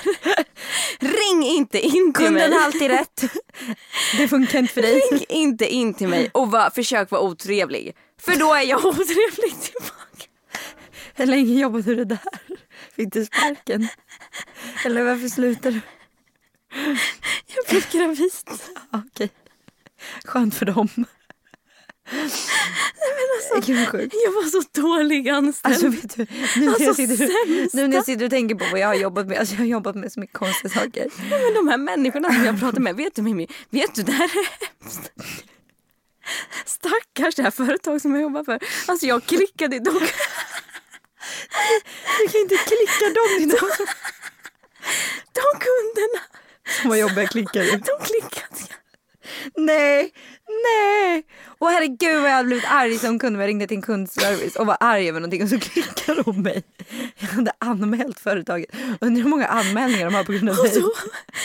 [0.98, 2.12] Ring inte in till mig.
[2.12, 3.24] Kunden har alltid rätt.
[4.16, 4.94] Det funkar inte för dig.
[4.94, 7.96] Ring inte in till mig och var, försök vara otrevlig.
[8.20, 10.26] För då är jag otrevlig tillbaka.
[11.14, 12.18] Hur länge jobbade du där?
[12.96, 13.88] Fick du sparken?
[14.84, 15.80] Eller varför slutar du?
[17.46, 18.30] Jag blev gravid.
[18.92, 19.30] Okej.
[20.24, 20.88] Skönt för dem.
[23.66, 24.14] Gud vad sjukt.
[24.24, 25.74] Jag var så dålig anställd.
[25.74, 26.26] Alltså vet du,
[26.56, 27.76] nu när, Alltså, jag sitter, sämsta.
[27.78, 29.38] nu när jag sitter och tänker på vad jag har jobbat med.
[29.38, 31.06] Alltså jag har jobbat med så mycket konstiga saker.
[31.30, 34.12] Nej, men de här människorna som jag pratar med, vet du Mimmi, vet du det
[34.12, 34.48] här är
[34.82, 35.12] hemskt.
[36.64, 38.58] Stackars det här företag som jag jobbar för.
[38.86, 40.02] Alltså jag klickade dock.
[42.18, 43.54] Du kan inte klicka dem dina
[45.32, 46.20] De kunderna,
[46.80, 47.84] som var jobbiga klickar ut.
[47.84, 48.74] de klickade.
[49.56, 50.12] Nej,
[50.64, 51.22] nej.
[51.58, 53.40] Och herregud vad jag hade blivit arg som kund.
[53.42, 56.62] Jag ringde till en kundservice och var arg över någonting och så klickade de mig.
[57.18, 58.70] Jag hade anmält företaget.
[59.00, 60.72] Undrar hur många anmälningar de har på grund av Och mig.
[60.74, 60.86] så,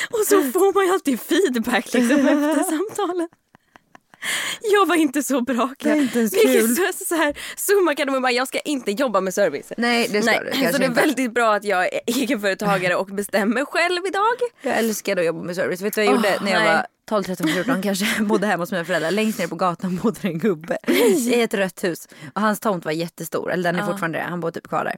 [0.09, 3.27] och så får man ju alltid feedback liksom efter samtalen.
[4.61, 5.73] Jag var inte så bra.
[5.79, 6.75] Det är inte ens kul.
[6.75, 9.71] så, så här, summa kardemumma, jag ska inte jobba med service.
[9.77, 13.07] Nej det ska Nej, du så det är väldigt bra att jag är egenföretagare och
[13.07, 14.35] bestämmer själv idag.
[14.61, 15.81] Jag älskade att jobba med service.
[15.81, 16.75] Vet du vad jag Åh, gjorde när jag nej.
[16.75, 18.23] var 12, 13, 14 kanske?
[18.23, 19.11] Bodde hemma hos mina föräldrar.
[19.11, 22.07] Längst ner på gatan bodde en gubbe i ett rött hus.
[22.33, 23.51] Och hans tomt var jättestor.
[23.51, 24.23] Eller den är fortfarande det.
[24.23, 24.97] Han bor typ kvar där.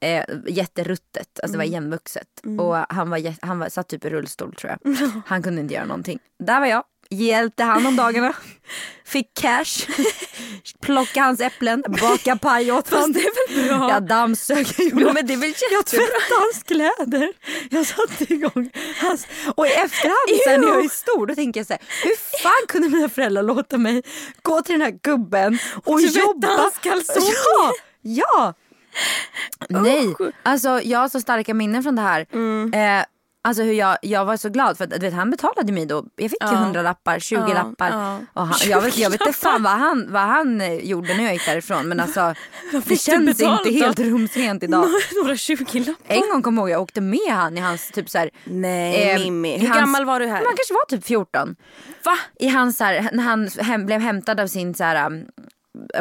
[0.00, 1.40] Eh, jätteruttet.
[1.42, 2.26] Alltså det var igenvuxet.
[2.58, 4.96] Och han, var, han var, satt typ i rullstol tror jag.
[5.26, 6.18] Han kunde inte göra någonting.
[6.38, 6.84] Där var jag.
[7.10, 8.32] Hjälpte han om dagarna.
[9.04, 9.86] Fick cash.
[10.80, 11.84] Plocka hans äpplen.
[12.00, 13.12] Baka paj åt honom.
[13.12, 13.90] det är väl bra?
[13.90, 14.66] Jag dammsög.
[14.78, 17.32] Jag men det är väl jag tvättade hans kläder.
[17.70, 19.26] Jag satte igång hans...
[19.54, 22.66] Och i efterhand sen när jag är stor då tänker jag så här, hur fan
[22.68, 24.02] kunde mina föräldrar låta mig
[24.42, 26.46] gå till den här gubben och Tvätta jobba?
[26.48, 27.34] hans kalsonger?
[27.44, 27.74] Ja!
[28.02, 28.54] ja.
[29.68, 32.20] Nej, alltså jag har så starka minnen från det här.
[32.74, 33.04] Eh,
[33.44, 36.04] Alltså hur jag, jag var så glad för att du vet, han betalade mig då.
[36.16, 36.62] Jag fick ju Ja.
[36.62, 37.90] 100 lappar, 20 Ja, lappar.
[37.90, 38.20] ja.
[38.32, 41.24] Och han, jag, vet, jag vet inte fan vad han, vad han eh, gjorde när
[41.24, 42.34] jag gick därifrån men alltså
[42.86, 44.86] det känns inte helt rumsrent idag.
[45.22, 45.94] Några 20 lappar.
[46.14, 49.10] En gång kommer jag ihåg jag åkte med han i hans typ så här, Nej
[49.10, 50.34] eh, Mimmi, hur hans- gammal var du här?
[50.36, 51.56] Han kanske var typ 14.
[52.04, 52.18] Va?
[52.38, 55.10] I hans så här, när han hem, blev hämtad av sin så här, ja,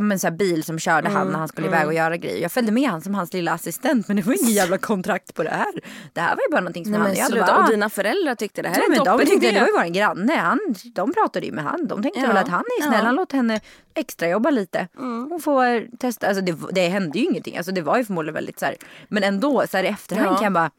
[0.02, 2.42] men så bil som körde Mm, han när han skulle iväg och göra grejer.
[2.42, 5.44] Jag följde med han som hans lilla assistent men det var ingen jävla kontrakt på
[5.44, 5.74] det här.
[6.14, 8.62] Det här var ju bara någonting som Nej, han jag bara, Och dina föräldrar tyckte
[8.62, 9.56] det här är men en de toppen tyckte idé.
[9.56, 10.34] det var ju vår granne.
[10.36, 10.60] Han,
[10.96, 11.88] de pratade ju med han.
[11.88, 12.92] De tänkte Ja, väl att han är snäll.
[12.92, 12.96] ja.
[12.96, 13.06] Mm.
[13.06, 13.60] Han låter henne
[13.94, 14.88] extrajobba lite.
[15.30, 16.28] Hon får testa.
[16.28, 17.58] Alltså det, det hände ju ingenting.
[17.58, 18.76] Alltså det var ju förmodligen väldigt så här.
[19.08, 20.36] Men ändå så här i efterhand Ja.
[20.36, 20.72] kan jag bara.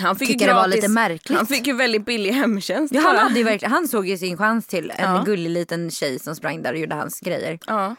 [0.00, 1.38] Han fick det var lite märkligt.
[1.38, 2.94] Han fick ju väldigt billig hemtjänst.
[2.94, 5.22] Ja, han, hade ju verkligen, han såg ju sin chans till en Ja.
[5.26, 7.58] gullig liten tjej som sprang där och gjorde hans grejer.
[7.66, 7.94] Ja.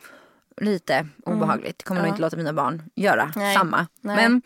[0.62, 1.84] Lite obehagligt.
[1.84, 3.32] Kommer nog inte låta mina barn göra Mm.
[3.36, 3.56] Nej.
[3.56, 3.88] samma.
[4.02, 4.16] Nej.
[4.16, 4.42] Men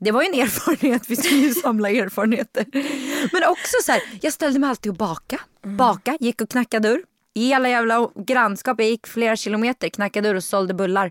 [0.00, 1.02] det var ju en erfarenhet.
[1.08, 2.66] Vi ska ju samla erfarenheter.
[3.32, 5.40] Men också så här, jag ställde mig alltid och baka.
[5.64, 5.76] Mm.
[5.76, 7.00] Baka, gick och knackade dörr.
[7.34, 8.80] I alla jävla grannskap.
[8.80, 11.10] Jag gick flera kilometer, knackade dörr och sålde bullar.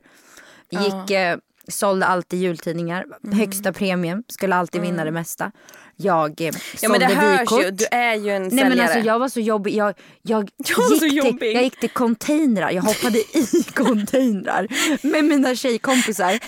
[0.69, 1.38] Gick, eh,
[1.72, 3.05] sålde alltid jultidningar.
[3.24, 3.39] Mm.
[3.39, 4.24] Högsta premium.
[4.28, 5.51] Skulle alltid vinna det mesta.
[5.95, 6.51] Jag eh,
[6.82, 7.63] ja sålde vykort.
[7.65, 8.69] ju, du är ju en Nej säljare.
[8.69, 9.76] men alltså jag var så jobbig.
[9.76, 11.55] Jag, jag, Jag gick, till, jobbig.
[11.55, 12.72] jag gick till containrar.
[12.72, 14.67] Jag hoppade i containrar
[15.07, 16.39] med mina tjejkompisar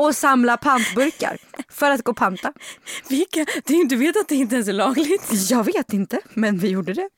[0.00, 1.38] och samlade pantburkar
[1.68, 2.52] för att gå och panta.
[3.08, 5.50] Vilka, du, du vet att det inte ens är lagligt?
[5.50, 7.08] Jag vet inte men vi gjorde det.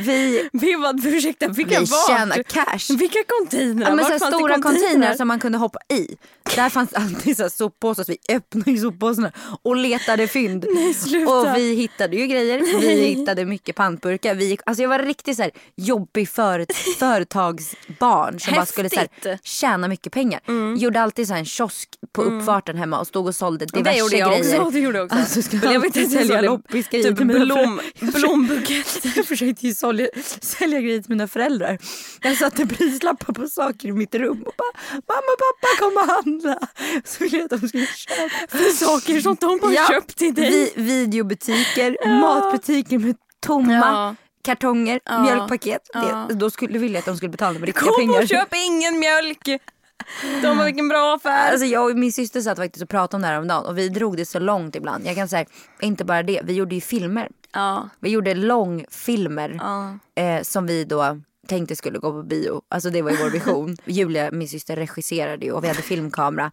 [0.00, 2.96] Vi, Vi var, ursäkta, vilka vi tjänade cash.
[2.98, 3.88] Vilka containrar?
[3.88, 5.14] Ja, men så stora containrar?
[5.14, 6.16] som man kunde hoppa i.
[6.56, 10.66] Där fanns alltid så här soppåsar så vi öppnade soppåsarna och letade fynd.
[10.74, 11.32] Nej, sluta.
[11.32, 12.80] och vi hittade ju grejer.
[12.80, 14.34] Vi hittade mycket pantburkar.
[14.34, 19.02] Vi, alltså jag var riktigt så här jobbig föret, företagsbarn som bara skulle så här,
[19.02, 19.26] Häftigt.
[19.26, 19.38] Mm.
[19.42, 20.40] tjäna mycket pengar.
[20.76, 21.88] Gjorde alltid så här en kiosk
[22.24, 24.60] på uppfarten hemma och stod och sålde diverse det gjorde jag grejer.
[24.60, 24.70] också.
[24.72, 25.18] Det gjorde jag också.
[25.18, 29.12] Alltså Men jag vet inte, sälja sålde loppisgrejer typ till mina blom, blombuketter.
[29.16, 30.06] Jag försökte ju sälja,
[30.40, 31.78] sälja grejer till mina föräldrar.
[32.22, 36.68] Jag satte prislappar på saker i mitt rum och bara mamma pappa kom och handla.
[37.04, 38.28] Så ville jag att de skulle köpa.
[38.48, 40.72] För saker som de har köpt till dig.
[40.76, 43.16] Vi, videobutiker, matbutiker med
[43.46, 44.14] tomma Ja.
[44.44, 45.22] kartonger, Ja.
[45.22, 45.82] mjölkpaket.
[45.92, 46.26] Ja.
[46.28, 48.22] Det, då skulle, ville jag att de skulle betala med riktiga Kom pengar.
[48.22, 49.48] och köp ingen mjölk.
[50.42, 51.50] De har vilken bra affär.
[51.50, 53.78] Alltså jag och min syster satt faktiskt och pratade om det här om dagen och
[53.78, 55.06] vi drog det så långt ibland.
[55.06, 55.44] Jag kan säga,
[55.80, 57.28] inte bara det, vi gjorde ju filmer.
[57.52, 57.88] ja.
[58.00, 59.98] Vi gjorde långfilmer Ja.
[60.22, 62.62] eh, som vi då tänkte skulle gå på bio.
[62.68, 63.76] Alltså det var ju vår vision.
[63.84, 66.50] Julia, min syster, regisserade ju och vi hade filmkamera.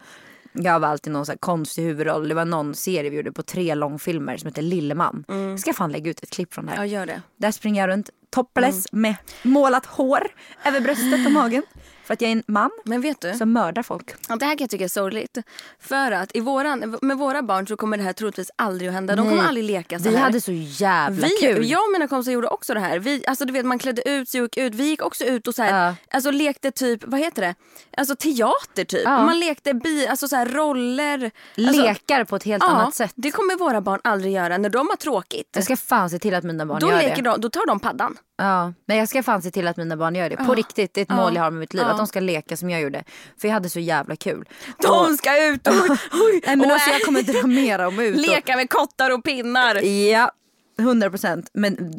[0.54, 2.30] Jag var alltid någon så konstig huvudroll.
[2.30, 5.24] Det var någon serie vi gjorde på tre långfilmer som heter Lilleman.
[5.28, 6.78] Jag ska fan lägga ut ett klipp från det här.
[6.78, 7.22] ja, gör det.
[7.38, 10.28] Där springer jag runt topless med målat hår
[10.66, 11.64] över bröstet och magen.
[12.08, 13.34] För att jag är en man Men vet du?
[13.34, 14.12] som mördar folk.
[14.30, 15.38] Ja, det här kan jag tycka är sorgligt.
[15.80, 19.16] För att i våran, med våra barn så kommer det här troligtvis aldrig att hända.
[19.16, 19.30] De Nej.
[19.36, 20.24] kommer aldrig leka så Vi här.
[20.24, 21.70] hade så jävla vi, kul.
[21.70, 23.00] Jag och mina kompisar gjorde också det här.
[23.00, 24.76] Vi, alltså du vet man klädde ut sig och gick ut.
[24.76, 25.96] Vi gick också ut och så här, Ja.
[26.12, 27.56] alltså lekte typ, vad heter det?
[27.98, 29.02] Alltså teater typ.
[29.06, 29.26] Ja.
[29.26, 31.32] Man lekte bi, alltså så här roller.
[31.58, 33.14] Alltså, Lekar på ett helt ja, annat sätt.
[33.16, 35.50] det kommer våra barn aldrig göra när de har tråkigt.
[35.56, 37.30] Jag ska fan se till att mina barn Då, gör leker det.
[37.30, 38.18] de, då tar de paddan.
[38.38, 40.36] Ja, men jag ska fan se till att mina barn gör det.
[40.38, 41.84] På riktigt, det är ett mål jag har med mitt liv.
[41.84, 43.04] Att de ska leka som jag gjorde.
[43.38, 44.50] För jag hade så jävla kul.
[44.82, 45.74] De ska ut och,
[46.14, 48.16] Nej, men och alltså, jag kommer dra mer om ut.
[48.16, 49.76] och- leka med kottar och pinnar.
[49.76, 50.32] Ja,
[50.80, 51.50] 100 procent.
[51.54, 51.94] Men mm,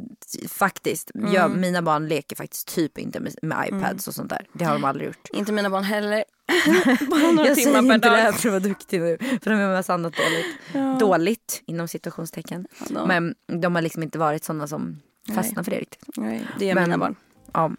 [0.49, 1.33] faktiskt, Mm.
[1.33, 4.47] jag, mina barn leker faktiskt typ inte med, med iPads och sånt där.
[4.53, 5.29] Det har de aldrig gjort.
[5.33, 6.25] Inte mina barn heller.
[7.11, 8.41] Bara några Jag timmar säger per inte det här dag.
[8.41, 9.19] för att vara duktig nu.
[9.43, 11.01] För de har mest annat dåligt.
[11.01, 12.67] Dåligt inom situationstecken.
[12.89, 13.07] då.
[13.07, 15.01] Men de har liksom inte varit sådana som
[15.35, 16.05] fastnar för det riktigt.
[16.17, 17.15] Nej, det gör Men- mina barn.
[17.53, 17.71] Ja.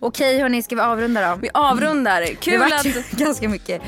[0.00, 1.36] Okej hörni, ska vi avrunda då?
[1.40, 2.20] Vi avrundar.
[2.20, 2.84] Det Kul vart att...
[2.86, 3.82] ju ganska mycket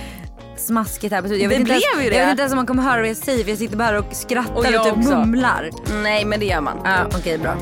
[0.57, 1.43] smaskigt här på slutet.
[1.43, 2.17] Jag Det ens, blev ju det.
[2.17, 3.99] Jag vet inte ens om man kommer höra vad jag säger för jag sitter bara
[3.99, 5.17] och skrattar Och och, typ också.
[5.19, 5.71] mumlar.
[6.03, 6.79] Nej men det gör man.
[6.85, 7.57] Ja, okej bra.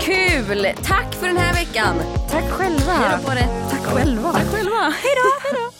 [0.00, 0.68] Kul!
[0.82, 1.94] Tack för den här veckan.
[2.30, 2.92] Tack själva.
[2.92, 3.48] Hej då på det.
[3.70, 4.32] Tack själva.
[4.32, 4.94] Tack själva.
[5.02, 5.79] Hej då.